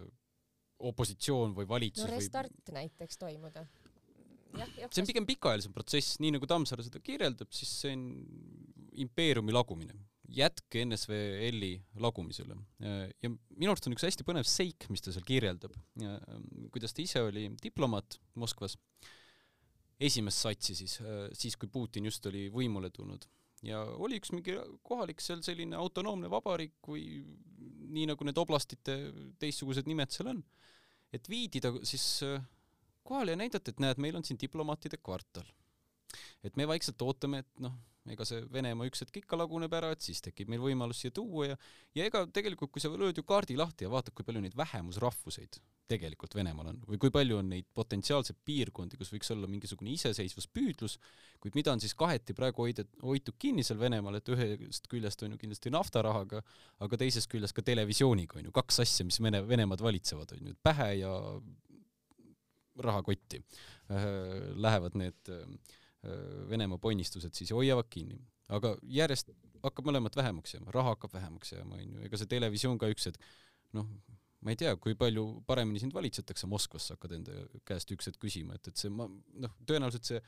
opositsioon 0.90 1.54
või 1.56 1.68
valitsus 1.68 2.06
no 2.06 2.10
restart 2.14 2.56
või... 2.64 2.74
näiteks 2.80 3.20
toimuda. 3.20 3.64
See 4.56 5.02
on 5.02 5.08
pigem 5.08 5.26
pikaajalisem 5.28 5.74
protsess, 5.74 6.18
nii 6.22 6.34
nagu 6.36 6.48
Tammsaare 6.48 6.84
seda 6.86 7.00
kirjeldab, 7.04 7.50
siis 7.54 7.72
see 7.82 7.94
on 7.96 8.06
impeeriumi 9.04 9.54
lagumine, 9.54 9.96
jätk 10.38 10.78
NSV-L-i 10.82 11.72
lagumisele. 12.02 12.56
ja 13.22 13.30
minu 13.30 13.72
arust 13.72 13.88
on 13.88 13.96
üks 13.96 14.06
hästi 14.08 14.26
põnev 14.28 14.48
seik, 14.48 14.88
mis 14.92 15.04
ta 15.04 15.14
seal 15.14 15.26
kirjeldab, 15.28 15.74
kuidas 16.74 16.94
ta 16.94 17.04
ise 17.04 17.24
oli 17.24 17.48
diplomaat 17.62 18.18
Moskvas. 18.40 18.76
Esimest 19.98 20.44
satsi 20.44 20.76
siis, 20.78 21.00
äh, 21.02 21.24
siis 21.34 21.56
kui 21.58 21.66
Putin 21.66 22.04
just 22.06 22.26
oli 22.30 22.44
võimule 22.54 22.90
tulnud. 22.94 23.24
ja 23.66 23.80
oli 23.82 24.20
üks 24.20 24.30
mingi 24.30 24.52
kohalik 24.86 25.18
seal 25.18 25.40
selline 25.42 25.74
autonoomne 25.74 26.28
vabariik 26.30 26.86
või 26.86 27.24
nii 27.90 28.04
nagu 28.06 28.22
need 28.22 28.38
oblastite 28.38 28.94
teistsugused 29.42 29.88
nimed 29.90 30.14
seal 30.14 30.30
on, 30.30 30.44
et 31.10 31.26
viidi 31.26 31.58
ta 31.58 31.72
siis 31.82 32.04
äh, 32.22 32.38
kohale 33.08 33.34
ja 33.34 33.40
näidati, 33.40 33.74
et 33.74 33.82
näed, 33.84 34.00
meil 34.02 34.18
on 34.18 34.26
siin 34.26 34.40
diplomaatide 34.40 35.00
kvartal. 35.00 35.48
et 36.44 36.56
me 36.56 36.68
vaikselt 36.68 37.02
ootame, 37.04 37.42
et 37.44 37.64
noh, 37.64 37.74
ega 38.12 38.24
see 38.28 38.44
Venemaa 38.52 38.88
üks 38.88 39.02
hetk 39.04 39.20
ikka 39.22 39.36
laguneb 39.36 39.74
ära, 39.76 39.90
et 39.92 40.04
siis 40.04 40.22
tekib 40.24 40.48
meil 40.52 40.62
võimalus 40.62 41.02
siia 41.02 41.14
tuua 41.14 41.50
ja 41.50 41.58
ja 41.98 42.06
ega 42.08 42.24
tegelikult, 42.32 42.72
kui 42.72 42.82
sa 42.82 42.90
lööd 42.92 43.18
ju 43.18 43.24
kaardi 43.28 43.56
lahti 43.58 43.84
ja 43.84 43.92
vaatad, 43.92 44.14
kui 44.16 44.26
palju 44.26 44.42
neid 44.44 44.56
vähemusrahvuseid 44.56 45.60
tegelikult 45.88 46.34
Venemaal 46.36 46.72
on 46.72 46.80
või 46.88 47.00
kui 47.00 47.12
palju 47.12 47.38
on 47.40 47.48
neid 47.52 47.68
potentsiaalseid 47.76 48.38
piirkondi, 48.44 48.98
kus 49.00 49.10
võiks 49.12 49.30
olla 49.32 49.48
mingisugune 49.50 49.92
iseseisvuspüüdlus, 49.94 50.98
kuid 51.42 51.56
mida 51.56 51.72
on 51.72 51.82
siis 51.82 51.96
kaheti 51.98 52.36
praegu 52.36 52.66
hoida, 52.66 52.84
hoitud 53.02 53.38
kinni 53.40 53.64
seal 53.66 53.80
Venemaal, 53.80 54.20
et 54.20 54.28
ühest 54.34 54.88
küljest 54.92 55.24
on 55.24 55.34
ju 55.34 55.40
kindlasti 55.40 55.72
naftarahaga, 55.72 56.42
aga 56.84 57.00
teisest 57.00 57.30
küljest 57.32 57.56
ka 57.56 57.64
televisiooniga 57.64 58.40
on 58.40 58.50
ju, 58.50 58.54
kaks 58.60 58.82
asja, 58.84 59.08
mis 59.08 59.20
Vene, 59.24 59.42
Venemaad 59.48 59.84
valitsevad, 59.84 60.36
on 60.36 60.52
ju, 60.52 60.58
pähe 60.64 60.90
ja 61.00 61.14
rahakotti 62.84 63.42
äh, 63.42 64.08
lähevad 64.56 64.98
need 64.98 65.34
äh, 65.34 65.44
Venemaa 66.48 66.78
ponnistused 66.78 67.34
siis 67.34 67.50
hoiavad 67.50 67.88
kinni. 67.90 68.20
aga 68.54 68.76
järjest 68.86 69.32
hakkab 69.64 69.88
mõlemat 69.90 70.16
vähemaks 70.16 70.54
jääma, 70.54 70.70
raha 70.72 70.94
hakkab 70.94 71.12
vähemaks 71.12 71.52
jääma, 71.52 71.74
on 71.74 71.96
ju, 71.96 72.04
ega 72.06 72.20
see 72.20 72.30
televisioon 72.30 72.78
ka 72.78 72.88
üks 72.92 73.10
hetk 73.10 73.24
noh, 73.76 73.88
ma 74.44 74.54
ei 74.54 74.58
tea, 74.58 74.74
kui 74.80 74.94
palju 74.98 75.24
paremini 75.48 75.82
sind 75.82 75.94
valitsetakse 75.96 76.48
Moskvas, 76.50 76.88
sa 76.88 76.96
hakkad 76.96 77.16
enda 77.18 77.42
käest 77.68 77.90
üks 77.94 78.10
hetk 78.10 78.20
küsima, 78.22 78.58
et, 78.58 78.70
et 78.70 78.80
see 78.80 78.92
ma 78.92 79.08
noh, 79.08 79.56
tõenäoliselt 79.68 80.12
see 80.12 80.22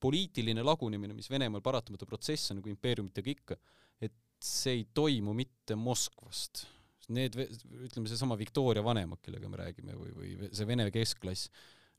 poliitiline 0.00 0.64
lagunemine, 0.64 1.14
mis 1.16 1.28
Venemaal 1.30 1.62
paratamatu 1.64 2.08
protsess 2.08 2.52
on 2.52 2.60
nagu 2.60 2.72
impeeriumitega 2.72 3.32
ikka, 3.34 3.58
et 4.00 4.16
see 4.42 4.78
ei 4.78 4.86
toimu 4.96 5.34
mitte 5.36 5.76
Moskvast. 5.76 6.64
Need, 7.10 7.34
ütleme, 7.36 8.06
seesama 8.08 8.36
Victoria 8.38 8.84
vanemad, 8.86 9.18
kellega 9.24 9.48
me 9.50 9.58
räägime, 9.58 9.96
või, 9.98 10.12
või 10.14 10.50
see 10.54 10.66
Vene 10.68 10.86
keskklass, 10.94 11.50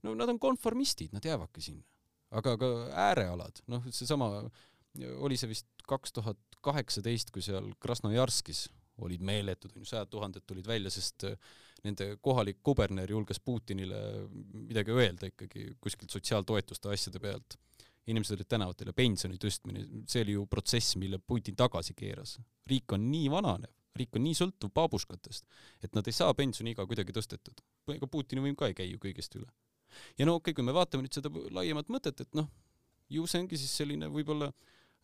no 0.03 0.15
nad 0.17 0.29
on 0.29 0.39
konformistid, 0.41 1.13
nad 1.15 1.25
jäävadki 1.25 1.61
sinna. 1.61 1.83
aga 2.31 2.55
ka 2.57 2.67
äärealad, 3.09 3.63
noh, 3.67 3.87
seesama, 3.91 4.29
oli 5.19 5.37
see 5.39 5.49
vist 5.51 5.67
kaks 5.87 6.13
tuhat 6.15 6.39
kaheksateist, 6.63 7.31
kui 7.33 7.43
seal 7.43 7.73
Krasnojarskis 7.81 8.69
olid 9.01 9.23
meeletud, 9.25 9.73
on 9.75 9.83
ju, 9.83 9.89
sajad 9.89 10.09
tuhanded 10.11 10.45
tulid 10.47 10.67
välja, 10.67 10.91
sest 10.93 11.25
äh, 11.27 11.35
nende 11.85 12.15
kohalik 12.21 12.61
kuberner 12.65 13.09
julges 13.09 13.41
Putinile 13.43 13.99
midagi 14.53 14.93
öelda 14.93 15.31
ikkagi 15.31 15.71
kuskilt 15.81 16.13
sotsiaaltoetuste 16.13 16.91
asjade 16.93 17.19
pealt. 17.19 17.57
inimesed 18.09 18.33
olid 18.33 18.47
tänavatel 18.49 18.89
ja 18.89 18.93
pensioni 18.97 19.37
tõstmine, 19.37 19.83
see 20.09 20.23
oli 20.25 20.33
ju 20.33 20.45
protsess, 20.49 20.95
mille 20.97 21.19
Putin 21.19 21.55
tagasi 21.55 21.93
keeras. 21.93 22.39
riik 22.67 22.93
on 22.93 23.11
nii 23.11 23.29
vananev, 23.29 23.71
riik 23.95 24.15
on 24.17 24.23
nii 24.25 24.37
sõltuv 24.37 24.71
baabuškatest, 24.73 25.45
et 25.83 25.95
nad 25.95 26.07
ei 26.07 26.15
saa 26.15 26.33
pensioniiga 26.33 26.85
kuidagi 26.85 27.13
tõstetud. 27.13 27.61
ega 27.93 28.07
Putini 28.07 28.41
võim 28.41 28.57
ka 28.57 28.67
ei 28.67 28.73
käi 28.73 28.89
ju 28.91 28.97
kõigest 28.97 29.37
üle. 29.37 29.47
Ja 30.17 30.27
no 30.27 30.37
okei 30.39 30.51
okay,, 30.51 30.57
kui 30.57 30.67
me 30.67 30.75
vaatame 30.75 31.05
nüüd 31.05 31.17
seda 31.17 31.31
laiemat 31.31 31.91
mõtet, 31.93 32.21
et 32.25 32.37
noh, 32.37 32.49
ju 33.11 33.25
see 33.27 33.43
ongi 33.43 33.59
siis 33.59 33.73
selline 33.81 34.09
võib-olla 34.11 34.51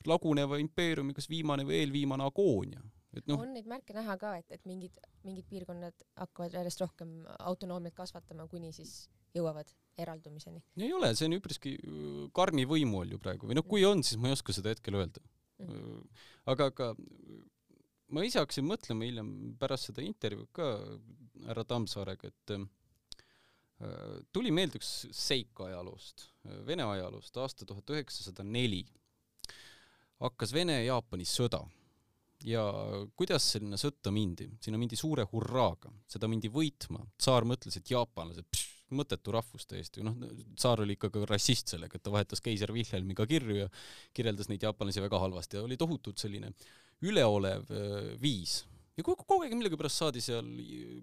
laguneva 0.07 0.59
impeeriumi 0.61 1.15
kas 1.17 1.29
viimane 1.29 1.65
või 1.67 1.81
eelviimane 1.81 2.25
agoonia 2.27 2.83
noh. 3.25 3.41
on 3.41 3.53
neid 3.55 3.67
märke 3.69 3.95
näha 3.97 4.17
ka, 4.21 4.35
et, 4.41 4.49
et 4.53 4.63
mingid, 4.69 4.97
mingid 5.25 5.47
piirkonnad 5.49 6.05
hakkavad 6.19 6.55
järjest 6.59 6.83
rohkem 6.83 7.19
autonoomiat 7.39 7.95
kasvatama, 7.97 8.47
kuni 8.51 8.71
siis 8.75 9.07
jõuavad 9.35 9.71
eraldumiseni? 10.01 10.61
ei 10.79 10.93
ole, 10.93 11.13
see 11.17 11.29
on 11.29 11.37
üpriski 11.39 11.75
äh, 11.79 12.23
karmi 12.37 12.67
võimu 12.69 13.03
all 13.03 13.15
ju 13.15 13.21
praegu 13.21 13.49
või 13.49 13.57
noh, 13.57 13.67
kui 13.67 13.85
on, 13.87 14.03
siis 14.05 14.21
ma 14.21 14.31
ei 14.31 14.37
oska 14.37 14.55
seda 14.55 14.73
hetkel 14.73 14.99
öelda 14.99 15.23
mm. 15.23 15.69
-hmm. 15.69 16.25
aga, 16.53 16.69
aga 16.73 16.91
ma 18.13 18.25
ise 18.25 18.41
hakkasin 18.43 18.67
mõtlema 18.67 19.07
hiljem 19.07 19.31
pärast 19.59 19.89
seda 19.89 20.05
intervjuud 20.05 20.51
ka 20.55 20.73
härra 21.47 21.65
Tammsaarega, 21.67 22.33
et 22.33 22.55
äh, 22.55 22.67
tuli 24.33 24.49
meelde 24.49 24.79
üks 24.79 24.91
seik 25.13 25.59
ajaloost, 25.67 26.27
Vene 26.65 26.85
ajaloost, 26.87 27.35
aasta 27.37 27.65
tuhat 27.67 27.89
üheksasada 27.93 28.45
neli. 28.45 28.85
Hakkas 30.23 30.53
Vene-Jaapani 30.55 31.27
sõda. 31.29 31.59
Ja 32.45 32.63
kuidas 33.17 33.45
sinna 33.55 33.77
sõtta 33.81 34.11
mindi, 34.13 34.47
sinna 34.61 34.77
mindi 34.77 34.97
suure 34.97 35.25
hurraaga, 35.31 35.89
seda 36.09 36.29
mindi 36.29 36.49
võitma, 36.53 37.01
tsaar 37.17 37.47
mõtles, 37.49 37.79
et 37.79 37.89
jaapanlased, 37.89 38.61
mõttetu 38.97 39.33
rahvus 39.33 39.65
täiesti, 39.67 40.03
noh, 40.05 40.15
tsaar 40.55 40.83
oli 40.83 40.95
ikka 40.95 41.09
ka 41.13 41.23
rassist 41.27 41.73
sellega, 41.73 41.97
et 41.97 42.05
ta 42.05 42.13
vahetas 42.13 42.41
keiser 42.45 42.71
Wilhelmiga 42.73 43.25
kirju 43.27 43.57
ja 43.63 43.67
kirjeldas 44.15 44.51
neid 44.51 44.63
jaapanlasi 44.63 45.03
väga 45.03 45.19
halvasti 45.25 45.57
ja 45.57 45.65
oli 45.65 45.79
tohutult 45.81 46.21
selline 46.21 46.53
üleolev 47.05 47.73
äh, 47.73 48.13
viis. 48.21 48.61
ja 48.97 49.03
kogu 49.05 49.41
aeg 49.43 49.57
millegipärast 49.57 50.05
saadi 50.05 50.23
seal 50.23 50.47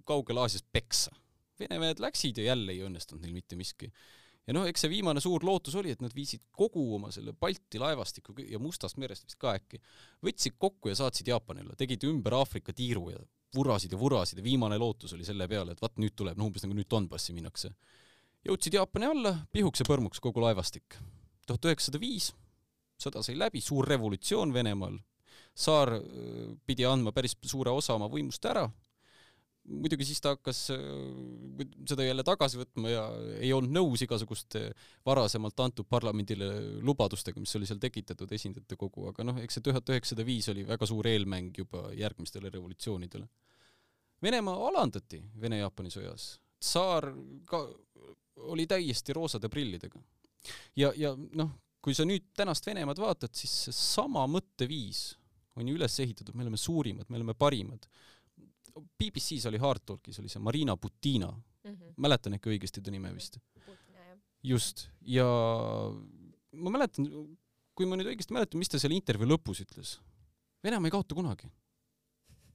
kaugel 0.06 0.40
Aasias 0.42 0.64
peksa. 0.72 1.12
Vene 1.60 1.78
mehed 1.78 2.00
läksid 2.02 2.38
ja 2.40 2.50
jälle 2.50 2.72
ei 2.74 2.82
õnnestunud 2.86 3.22
neil 3.22 3.34
mitte 3.36 3.56
miski 3.56 3.90
ja 4.46 4.54
noh, 4.56 4.66
eks 4.68 4.84
see 4.84 4.92
viimane 4.92 5.22
suur 5.24 5.44
lootus 5.46 5.76
oli, 5.80 5.92
et 5.94 6.02
nad 6.04 6.12
viisid 6.14 6.44
kogu 6.54 6.84
oma 6.96 7.10
selle 7.14 7.32
Balti 7.32 7.80
laevastiku 7.80 8.36
ja 8.44 8.60
Mustast 8.60 8.98
merest 9.00 9.26
vist 9.28 9.38
ka 9.40 9.54
äkki, 9.56 9.80
võtsid 10.24 10.58
kokku 10.60 10.92
ja 10.92 10.98
saatsid 10.98 11.30
Jaapanile, 11.32 11.76
tegid 11.80 12.04
ümber 12.08 12.36
Aafrika 12.40 12.74
tiiru 12.76 13.08
ja 13.12 13.22
vurasid 13.54 13.94
ja 13.94 13.98
vurasid 14.00 14.40
ja 14.40 14.44
viimane 14.44 14.78
lootus 14.80 15.14
oli 15.16 15.24
selle 15.24 15.48
peale, 15.48 15.72
et 15.74 15.82
vaat 15.82 15.96
nüüd 16.02 16.16
tuleb, 16.16 16.38
no 16.38 16.48
umbes 16.50 16.64
nagu 16.66 16.76
nüüd 16.76 16.90
Donbassi 16.90 17.36
minnakse. 17.36 17.72
jõudsid 18.44 18.76
Jaapani 18.76 19.08
alla, 19.08 19.34
pihuks 19.52 19.80
ja 19.80 19.88
põrmuks 19.88 20.20
kogu 20.20 20.42
laevastik. 20.44 20.98
tuhat 21.46 21.64
üheksasada 21.64 22.00
viis, 22.00 22.32
sõda 23.00 23.22
sai 23.22 23.38
läbi, 23.38 23.60
suur 23.60 23.88
revolutsioon 23.88 24.52
Venemaal, 24.52 24.98
saar 25.54 25.96
äh, 25.96 26.02
pidi 26.66 26.84
andma 26.84 27.12
päris 27.12 27.36
suure 27.46 27.70
osa 27.70 27.94
oma 27.94 28.08
võimust 28.10 28.44
ära 28.44 28.68
muidugi 29.64 30.06
siis 30.08 30.20
ta 30.20 30.34
hakkas 30.34 30.60
äh, 30.74 30.80
seda 31.88 32.04
jälle 32.04 32.24
tagasi 32.26 32.58
võtma 32.60 32.90
ja 32.92 33.04
ei 33.38 33.52
olnud 33.56 33.72
nõus 33.74 34.04
igasuguste 34.04 34.66
varasemalt 35.06 35.60
antud 35.64 35.88
parlamendile 35.90 36.50
lubadustega, 36.84 37.40
mis 37.40 37.54
oli 37.58 37.68
seal 37.68 37.80
tekitatud 37.82 38.30
esindajate 38.36 38.78
kogu, 38.80 39.08
aga 39.10 39.26
noh, 39.26 39.40
eks 39.42 39.58
see 39.58 39.64
tuhat 39.64 39.88
üheksasada 39.94 40.26
viis 40.26 40.48
oli 40.52 40.66
väga 40.68 40.88
suur 40.88 41.08
eelmäng 41.08 41.56
juba 41.64 41.86
järgmistele 41.96 42.52
revolutsioonidele. 42.52 43.28
Venemaa 44.24 44.68
alandati 44.68 45.20
Vene-Jaapani 45.40 45.92
sõjas, 45.92 46.34
tsaar 46.60 47.10
ka 47.48 47.64
oli 48.52 48.66
täiesti 48.68 49.14
roosade 49.16 49.48
prillidega. 49.48 50.00
ja, 50.76 50.92
ja 50.96 51.14
noh, 51.16 51.50
kui 51.84 51.96
sa 51.96 52.06
nüüd 52.08 52.32
tänast 52.36 52.66
Venemaad 52.66 53.00
vaatad, 53.00 53.32
siis 53.36 53.52
seesama 53.68 54.26
mõtteviis 54.28 55.14
on 55.54 55.68
ju 55.68 55.76
üles 55.76 55.96
ehitatud, 56.02 56.34
me 56.34 56.44
oleme 56.44 56.58
suurimad, 56.58 57.08
me 57.08 57.20
oleme 57.20 57.34
parimad 57.38 57.86
BBC-s 58.74 59.46
oli 59.50 59.60
Hard 59.62 59.84
Talkis 59.86 60.18
oli 60.22 60.30
see 60.32 60.42
Marina 60.42 60.76
Butina 60.76 61.30
mm, 61.30 61.70
-hmm. 61.70 61.94
mäletan 61.96 62.34
ikka 62.34 62.50
õigesti 62.50 62.82
ta 62.82 62.90
nime 62.90 63.12
vist. 63.14 63.38
just, 64.42 64.88
ja 65.00 65.26
ma 66.52 66.70
mäletan, 66.70 67.08
kui 67.74 67.88
ma 67.88 67.98
nüüd 67.98 68.10
õigesti 68.12 68.34
mäletan, 68.36 68.60
mis 68.60 68.70
ta 68.70 68.80
seal 68.80 68.94
intervjuu 68.96 69.28
lõpus 69.34 69.62
ütles. 69.64 69.98
Venemaa 70.64 70.88
ei 70.88 70.94
kaota 70.94 71.16
kunagi. 71.16 71.50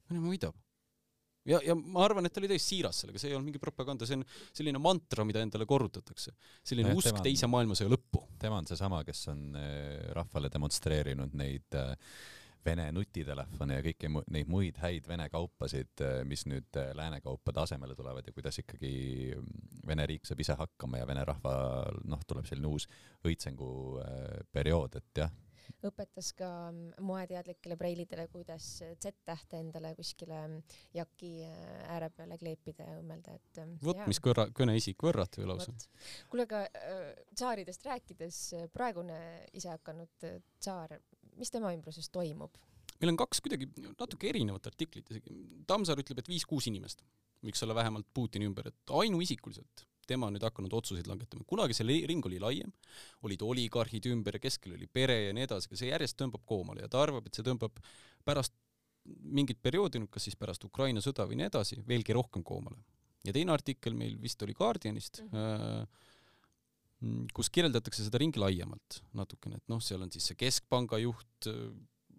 Venemaa 0.09 0.33
võidab. 0.33 0.57
ja, 1.49 1.59
ja 1.65 1.75
ma 1.75 2.03
arvan, 2.05 2.25
et 2.27 2.33
ta 2.33 2.41
oli 2.41 2.49
täiesti 2.51 2.75
siiras 2.75 3.01
sellega, 3.01 3.19
see 3.21 3.31
ei 3.31 3.35
olnud 3.37 3.49
mingi 3.49 3.61
propaganda, 3.61 4.05
see 4.05 4.19
on 4.19 4.25
selline 4.53 4.81
mantra, 4.81 5.25
mida 5.25 5.41
endale 5.41 5.65
korrutatakse. 5.65 6.35
selline 6.63 6.91
no, 6.91 6.99
usk 6.99 7.23
teise 7.25 7.47
maailmasõja 7.47 7.89
lõppu. 7.93 8.25
tema 8.39 8.59
on 8.61 8.67
seesama, 8.69 9.03
kes 9.07 9.23
on 9.33 9.55
äh, 9.55 10.11
rahvale 10.17 10.51
demonstreerinud 10.53 11.33
neid 11.39 11.79
äh, 11.79 11.95
Vene 12.69 12.85
nutitelefone 12.93 13.79
ja 13.79 13.85
kõiki 13.85 14.11
neid 14.35 14.49
muid 14.51 14.79
häid 14.83 15.07
Vene 15.09 15.29
kaupasid, 15.33 16.05
mis 16.29 16.45
nüüd 16.49 16.79
äh, 16.79 16.91
lääne 16.97 17.21
kaupade 17.25 17.63
asemele 17.63 17.97
tulevad 17.97 18.27
ja 18.27 18.35
kuidas 18.35 18.61
ikkagi 18.61 18.93
mm, 19.35 19.83
Vene 19.89 20.05
riik 20.09 20.29
saab 20.29 20.43
ise 20.45 20.57
hakkama 20.59 21.01
ja 21.01 21.09
Vene 21.09 21.25
rahval 21.27 22.03
noh, 22.09 22.25
tuleb 22.29 22.47
selline 22.49 22.69
uus 22.69 22.89
õitsengu 23.25 23.69
äh, 24.03 24.41
periood, 24.53 24.99
et 25.01 25.23
jah, 25.23 25.33
õpetas 25.85 26.31
ka 26.37 26.47
mm, 26.69 26.99
moeteadlikele 27.05 27.77
preilidele, 27.79 28.27
kuidas 28.31 28.67
Z-tähte 28.99 29.59
endale 29.59 29.93
kuskile 29.97 30.41
jaki 30.95 31.31
äh, 31.45 31.59
ääre 31.95 32.09
peale 32.15 32.37
kleepida 32.41 32.87
ja 32.87 32.97
õmmelda, 32.99 33.37
et 33.39 33.61
vot 33.83 34.01
mis 34.09 34.19
kõrra, 34.23 34.49
kõneisik 34.55 35.01
võrratu 35.05 35.43
ju 35.43 35.49
lausa. 35.49 35.75
Kuule, 36.31 36.47
aga 36.49 36.65
äh, 36.67 37.05
tsaaridest 37.33 37.85
rääkides, 37.87 38.41
praegune 38.75 39.19
isehakanud 39.57 40.27
äh, 40.27 40.39
tsaar, 40.59 40.97
mis 41.39 41.53
tema 41.53 41.73
ümbruses 41.75 42.11
toimub? 42.13 42.57
meil 42.99 43.13
on 43.13 43.19
kaks 43.19 43.39
kuidagi 43.43 43.69
natuke 43.95 44.27
erinevat 44.27 44.65
artiklit 44.67 45.07
isegi. 45.07 45.35
Tammsaar 45.69 46.01
ütleb, 46.01 46.19
et 46.19 46.27
viis-kuus 46.27 46.67
inimest 46.67 47.03
võiks 47.45 47.63
olla 47.63 47.77
vähemalt 47.77 48.09
Putini 48.13 48.47
ümber, 48.49 48.67
et 48.67 48.93
ainuisikuliselt 48.99 49.85
tema 50.09 50.27
on 50.27 50.35
nüüd 50.35 50.45
hakanud 50.45 50.73
otsuseid 50.73 51.07
langetama. 51.09 51.45
kunagi 51.47 51.75
see 51.77 51.99
ring 52.09 52.25
oli 52.25 52.39
laiem, 52.41 52.71
olid 53.27 53.43
oligarhid 53.45 54.09
ümber 54.09 54.39
ja 54.39 54.43
keskel 54.43 54.73
oli 54.75 54.87
pere 54.87 55.19
ja 55.27 55.35
nii 55.37 55.45
edasi, 55.45 55.69
aga 55.69 55.79
see 55.81 55.91
järjest 55.91 56.17
tõmbab 56.19 56.45
koomale 56.49 56.85
ja 56.85 56.91
ta 56.91 57.03
arvab, 57.03 57.29
et 57.29 57.37
see 57.37 57.45
tõmbab 57.45 57.77
pärast 58.25 58.55
mingit 59.37 59.61
perioodi, 59.61 60.01
kas 60.11 60.27
siis 60.27 60.37
pärast 60.39 60.65
Ukraina 60.65 61.01
sõda 61.01 61.25
või 61.29 61.39
nii 61.39 61.49
edasi, 61.49 61.79
veelgi 61.87 62.15
rohkem 62.17 62.43
koomale. 62.45 62.81
ja 63.25 63.35
teine 63.35 63.53
artikkel 63.53 63.93
meil 63.93 64.17
vist 64.21 64.41
oli 64.43 64.55
Guardianist 64.57 65.21
mm, 65.29 65.85
kus 67.35 67.49
kirjeldatakse 67.53 68.03
seda 68.05 68.19
ringi 68.19 68.41
laiemalt 68.41 69.01
natukene, 69.15 69.59
et 69.59 69.71
noh, 69.71 69.81
seal 69.83 70.01
on 70.03 70.11
siis 70.11 70.25
see 70.31 70.39
keskpanga 70.39 70.99
juht, 70.99 71.47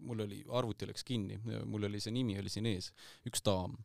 mul 0.00 0.22
oli, 0.24 0.40
arvuti 0.56 0.88
läks 0.88 1.04
kinni, 1.04 1.36
mul 1.68 1.84
oli 1.90 2.00
see 2.00 2.14
nimi 2.14 2.38
oli 2.40 2.52
siin 2.52 2.68
ees, 2.70 2.88
üks 3.28 3.44
daam. 3.44 3.76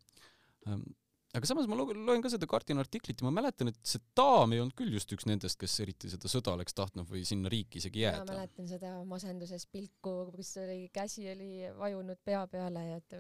aga 1.35 1.49
samas 1.49 1.67
ma 1.67 1.75
lo- 1.75 1.91
loen 1.91 2.23
ka 2.23 2.31
seda 2.31 2.47
Guardiani 2.47 2.79
artiklit 2.79 3.19
ja 3.19 3.27
ma 3.27 3.33
mäletan, 3.41 3.67
et 3.73 3.79
see 3.83 3.99
daam 4.15 4.53
ei 4.55 4.61
olnud 4.63 4.77
küll 4.79 4.93
just 4.95 5.11
üks 5.11 5.27
nendest, 5.27 5.59
kes 5.59 5.75
eriti 5.83 6.11
seda 6.13 6.31
sõda 6.31 6.53
oleks 6.55 6.77
tahtnud 6.77 7.09
või 7.11 7.25
sinna 7.27 7.51
riiki 7.51 7.81
isegi 7.83 8.05
ma 8.05 8.13
jääda. 8.13 8.37
mäletan 8.37 8.71
seda 8.71 8.93
masenduses 9.09 9.67
pilku, 9.67 10.15
kus 10.37 10.55
oli 10.63 10.87
käsi 10.95 11.27
oli 11.33 11.67
vajunud 11.75 12.23
pea 12.23 12.45
peale 12.47 12.87
ja 12.87 13.03
et 13.03 13.19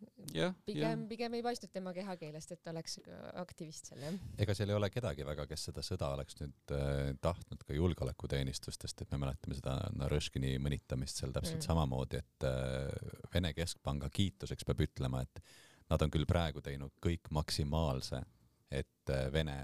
äh, 0.00 0.32
jah, 0.34 0.50
jah 0.50 0.56
pigem, 0.66 1.06
pigem 1.10 1.38
ei 1.38 1.44
paistnud 1.44 1.72
tema 1.74 1.92
kehakeelest, 1.96 2.56
et 2.56 2.62
ta 2.64 2.74
oleks 2.74 2.98
aktivist 3.40 3.92
seal 3.92 4.02
jah. 4.06 4.18
ega 4.40 4.56
seal 4.56 4.72
ei 4.72 4.78
ole 4.78 4.90
kedagi 4.92 5.26
väga, 5.28 5.46
kes 5.50 5.68
seda 5.70 5.84
sõda 5.86 6.10
oleks 6.16 6.40
nüüd 6.40 6.74
äh, 6.76 7.12
tahtnud 7.22 7.62
ka 7.66 7.76
julgeolekuteenistustest, 7.76 9.04
et 9.04 9.14
me 9.14 9.22
mäletame 9.26 9.58
seda 9.58 9.76
Narõškini 10.00 10.56
mõnitamist 10.62 11.22
seal 11.22 11.34
täpselt 11.36 11.50
Mm. 11.50 11.56
mm. 11.58 11.66
samamoodi, 11.66 12.16
et 12.16 12.44
äh, 12.44 12.88
Vene 13.34 13.52
Keskpanga 13.54 14.08
kiituseks 14.12 14.64
peab 14.64 14.80
ütlema, 14.86 15.22
et 15.22 15.42
nad 15.90 16.02
on 16.02 16.10
küll 16.12 16.26
praegu 16.28 16.62
teinud 16.62 16.94
kõik 17.02 17.30
maksimaalse, 17.30 18.22
et 18.70 19.10
äh, 19.10 19.32
Vene 19.32 19.58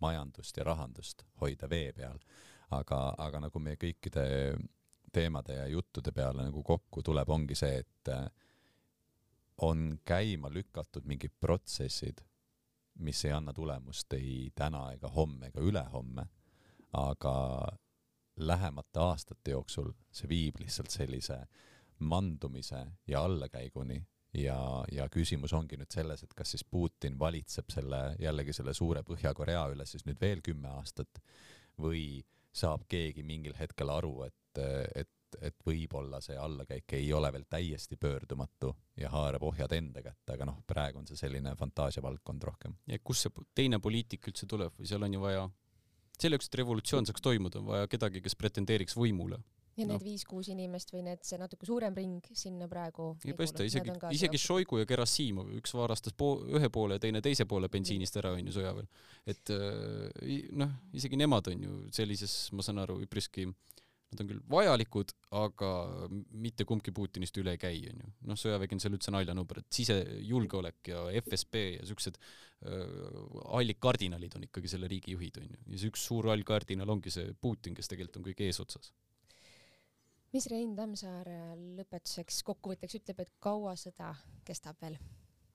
majandust 0.00 0.56
ja 0.56 0.64
rahandust 0.64 1.26
hoida 1.40 1.68
vee 1.68 1.92
peal, 1.92 2.18
aga, 2.70 3.00
aga 3.18 3.42
nagu 3.46 3.60
meie 3.60 3.76
kõikide 3.76 4.24
teemade 5.12 5.56
ja 5.58 5.66
juttude 5.66 6.12
peale 6.14 6.46
nagu 6.46 6.62
kokku 6.62 7.02
tuleb, 7.02 7.28
ongi 7.28 7.58
see, 7.58 7.82
et 7.82 8.12
äh, 8.12 8.26
on 9.62 9.98
käima 10.04 10.50
lükatud 10.52 11.04
mingid 11.04 11.34
protsessid, 11.40 12.22
mis 13.00 13.24
ei 13.24 13.32
anna 13.32 13.52
tulemust 13.52 14.12
ei 14.16 14.50
täna 14.54 14.90
ega 14.92 15.08
homme 15.08 15.50
ega 15.50 15.60
ülehomme, 15.60 16.26
aga 16.92 17.34
lähemate 18.40 19.00
aastate 19.00 19.54
jooksul 19.54 19.92
see 20.12 20.28
viib 20.28 20.60
lihtsalt 20.60 20.90
sellise 20.90 21.42
mandumise 21.98 22.86
ja 23.06 23.24
allakäiguni. 23.24 24.00
Ja, 24.34 24.84
ja 24.92 25.08
küsimus 25.10 25.50
ongi 25.58 25.74
nüüd 25.74 25.90
selles, 25.90 26.20
et 26.22 26.34
kas 26.38 26.52
siis 26.54 26.62
Putin 26.62 27.16
valitseb 27.18 27.72
selle, 27.74 27.98
jällegi 28.22 28.52
selle 28.54 28.70
suure 28.78 29.02
Põhja-Korea 29.02 29.64
üle 29.72 29.82
siis 29.90 30.04
nüüd 30.06 30.20
veel 30.22 30.38
kümme 30.46 30.70
aastat 30.70 31.18
või 31.82 32.22
saab 32.54 32.84
keegi 32.88 33.24
mingil 33.26 33.56
hetkel 33.58 33.90
aru, 33.90 34.12
et, 34.28 34.60
et, 34.94 35.10
et 35.40 35.56
võib-olla 35.66 36.20
see 36.24 36.36
allakäik 36.36 36.92
ei 36.98 37.12
ole 37.12 37.30
veel 37.32 37.44
täiesti 37.50 37.96
pöördumatu 38.00 38.72
ja 38.96 39.10
haarab 39.12 39.42
ohjad 39.42 39.72
enda 39.76 40.02
kätte, 40.02 40.34
aga 40.34 40.44
noh, 40.50 40.58
praegu 40.66 40.98
on 40.98 41.06
see 41.06 41.16
selline 41.16 41.54
fantaasiavaldkond 41.56 42.42
rohkem. 42.50 42.74
ja 42.86 42.98
kust 43.04 43.26
see 43.26 43.46
teine 43.54 43.78
poliitik 43.78 44.28
üldse 44.32 44.46
tuleb 44.50 44.72
või 44.78 44.86
seal 44.90 45.02
on 45.06 45.14
ju 45.14 45.20
vaja, 45.20 45.46
selle 46.20 46.36
jaoks, 46.36 46.50
et 46.50 46.60
revolutsioon 46.60 47.06
saaks 47.08 47.22
toimuda, 47.24 47.58
on 47.62 47.66
vaja 47.72 47.88
kedagi, 47.88 48.20
kes 48.20 48.36
pretendeeriks 48.36 48.96
võimule. 48.96 49.38
ja 49.80 49.86
need 49.86 50.02
viis-kuus 50.04 50.48
inimest 50.52 50.90
või 50.92 51.00
need, 51.06 51.22
see 51.24 51.38
natuke 51.40 51.64
suurem 51.64 51.94
ring 51.96 52.26
sinna 52.36 52.66
praegu 52.68 53.14
ei 53.24 53.32
paista, 53.38 53.64
isegi, 53.64 53.94
isegi 54.12 54.36
Šoigu 54.42 54.82
ja 54.82 54.84
Gerassimov, 54.90 55.48
üks 55.56 55.72
varastas 55.78 56.12
po-, 56.12 56.42
ühe 56.50 56.68
poole 56.68 56.98
ja 56.98 57.00
teine 57.06 57.22
teise 57.24 57.46
poole 57.48 57.68
bensiinist 57.72 58.18
ära, 58.20 58.34
on 58.36 58.44
ju, 58.50 58.52
sõjaväel. 58.58 58.88
et 59.30 59.50
äh, 59.54 60.10
i- 60.26 60.42
noh, 60.52 60.74
isegi 60.92 61.16
nemad 61.16 61.48
on 61.54 61.62
ju 61.64 61.78
sellises, 61.96 62.34
ma 62.52 62.62
saan 62.66 62.82
aru, 62.82 62.98
üpriski, 63.06 63.46
nad 64.10 64.22
on 64.22 64.30
küll 64.30 64.40
vajalikud, 64.50 65.12
aga 65.38 65.70
mitte 66.42 66.66
kumbki 66.66 66.92
Putinist 66.94 67.36
üle 67.38 67.54
ei 67.54 67.60
käi, 67.62 67.76
on 67.92 68.00
ju. 68.02 68.08
noh, 68.30 68.38
sõjavägi 68.38 68.76
on 68.76 68.82
seal 68.82 68.96
üldse 68.96 69.14
naljanumber, 69.14 69.60
et 69.62 69.78
sisejulgeolek 69.78 70.90
ja 70.90 71.04
FSB 71.20 71.62
ja 71.76 71.86
siuksed 71.86 72.18
äh, 72.18 72.80
hallid 73.52 73.78
kardinalid 73.82 74.34
on 74.38 74.48
ikkagi 74.48 74.72
selle 74.72 74.90
riigi 74.90 75.14
juhid, 75.14 75.38
on 75.42 75.52
ju. 75.54 75.60
ja 75.74 75.82
see 75.82 75.92
üks 75.92 76.08
suur 76.10 76.30
hall 76.32 76.42
kardinal 76.46 76.90
ongi 76.96 77.12
see 77.14 77.30
Putin, 77.40 77.76
kes 77.78 77.90
tegelikult 77.92 78.20
on 78.20 78.26
kõige 78.26 78.50
eesotsas. 78.50 78.90
mis 80.34 80.50
Rein 80.50 80.74
Tammsaar 80.78 81.30
äh, 81.30 81.54
lõpetuseks 81.78 82.42
kokkuvõtteks 82.50 82.98
ütleb, 83.02 83.22
et 83.22 83.34
kaua 83.38 83.76
sõda 83.78 84.14
kestab 84.46 84.82
veel? 84.82 84.98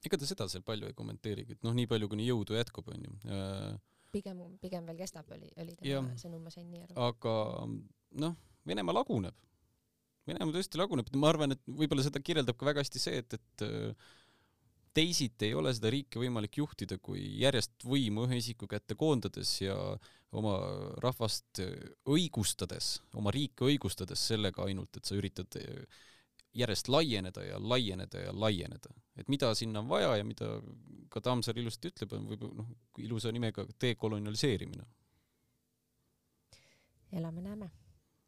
ega 0.06 0.22
ta 0.22 0.30
seda 0.30 0.48
seal 0.52 0.63
palju 0.63 0.88
ei 0.88 0.96
kommenteerigi, 0.96 1.58
et 1.58 1.68
noh, 1.68 1.76
nii 1.76 1.89
palju, 1.91 2.08
kuni 2.12 2.30
jõudu 2.30 2.56
jätkub, 2.56 2.88
on 2.94 3.04
ju 3.10 3.20
äh, 3.36 3.76
pigem, 4.15 4.43
pigem 4.63 4.89
veel 4.89 4.99
kestab, 5.04 5.32
oli, 5.36 5.49
oli 5.62 5.78
tema 5.80 6.19
sõnum, 6.19 6.43
ma 6.45 6.54
sain 6.54 6.67
nii 6.71 6.86
aru. 6.88 6.99
aga 7.10 7.34
noh, 8.25 8.38
Venemaa 8.65 8.95
laguneb. 8.97 9.36
Venemaa 10.25 10.56
tõesti 10.56 10.80
laguneb, 10.82 11.10
ma 11.21 11.30
arvan, 11.30 11.54
et 11.54 11.62
võib-olla 11.69 12.06
seda 12.06 12.21
kirjeldab 12.23 12.58
ka 12.58 12.65
väga 12.65 12.82
hästi 12.82 13.01
see, 13.01 13.19
et, 13.21 13.36
et 13.38 13.65
äh, 13.67 14.13
teisiti 14.95 15.49
ei 15.49 15.58
ole 15.58 15.73
seda 15.75 15.91
riiki 15.93 16.21
võimalik 16.21 16.58
juhtida, 16.62 16.97
kui 17.04 17.21
järjest 17.41 17.86
võimu 17.86 18.25
ühe 18.25 18.39
isiku 18.39 18.69
kätte 18.71 18.97
koondades 18.97 19.51
ja 19.62 19.75
oma 20.36 20.56
rahvast 21.04 21.62
õigustades, 22.10 22.95
oma 23.19 23.34
riiki 23.36 23.67
õigustades 23.69 24.23
sellega 24.32 24.65
ainult, 24.65 24.97
et 24.97 25.06
sa 25.06 25.19
üritad 25.19 25.60
äh, 25.62 25.86
järjest 26.56 26.89
laieneda 26.91 27.44
ja 27.44 27.60
laieneda 27.60 28.20
ja 28.20 28.34
laieneda. 28.34 28.89
et 29.18 29.30
mida 29.30 29.54
sinna 29.56 29.80
on 29.80 29.89
vaja 29.89 30.18
ja 30.18 30.24
mida 30.24 30.60
ka 31.10 31.22
Tammsaar 31.22 31.58
ilusti 31.60 31.91
ütleb, 31.91 32.13
on 32.18 32.28
võib-olla 32.28 32.60
noh, 32.60 32.70
ilusa 33.00 33.32
nimega 33.32 33.65
dekolonialiseerimine. 33.82 34.86
elame-näeme. 37.15 37.70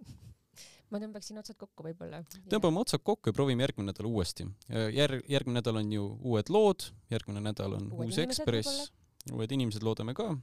ma 0.92 1.02
tõmbaksin 1.04 1.40
otsad 1.42 1.60
kokku 1.60 1.88
võib-olla. 1.88 2.22
tõmbame 2.52 2.84
otsad 2.84 3.04
kokku 3.04 3.32
ja 3.32 3.36
proovime 3.36 3.66
järgmine 3.66 3.92
nädal 3.92 4.12
uuesti. 4.12 4.48
järg, 4.94 5.26
järgmine 5.30 5.60
nädal 5.62 5.82
on 5.84 5.92
ju 5.92 6.08
uued 6.32 6.54
lood, 6.54 6.90
järgmine 7.12 7.44
nädal 7.50 7.80
on 7.80 7.92
Uued 7.92 8.12
uus 8.12 8.24
Ekspress, 8.24 8.92
uued 9.34 9.52
inimesed 9.52 9.84
loodame 9.84 10.16
ka. 10.16 10.34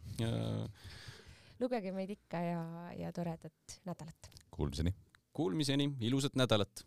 lugege 1.60 1.92
meid 1.92 2.16
ikka 2.16 2.40
ja, 2.40 2.64
ja 2.98 3.12
toredat 3.12 3.80
nädalat. 3.84 4.32
Kuulmiseni! 4.50 4.94
Kuulmiseni, 5.34 5.88
ilusat 6.06 6.36
nädalat 6.38 6.84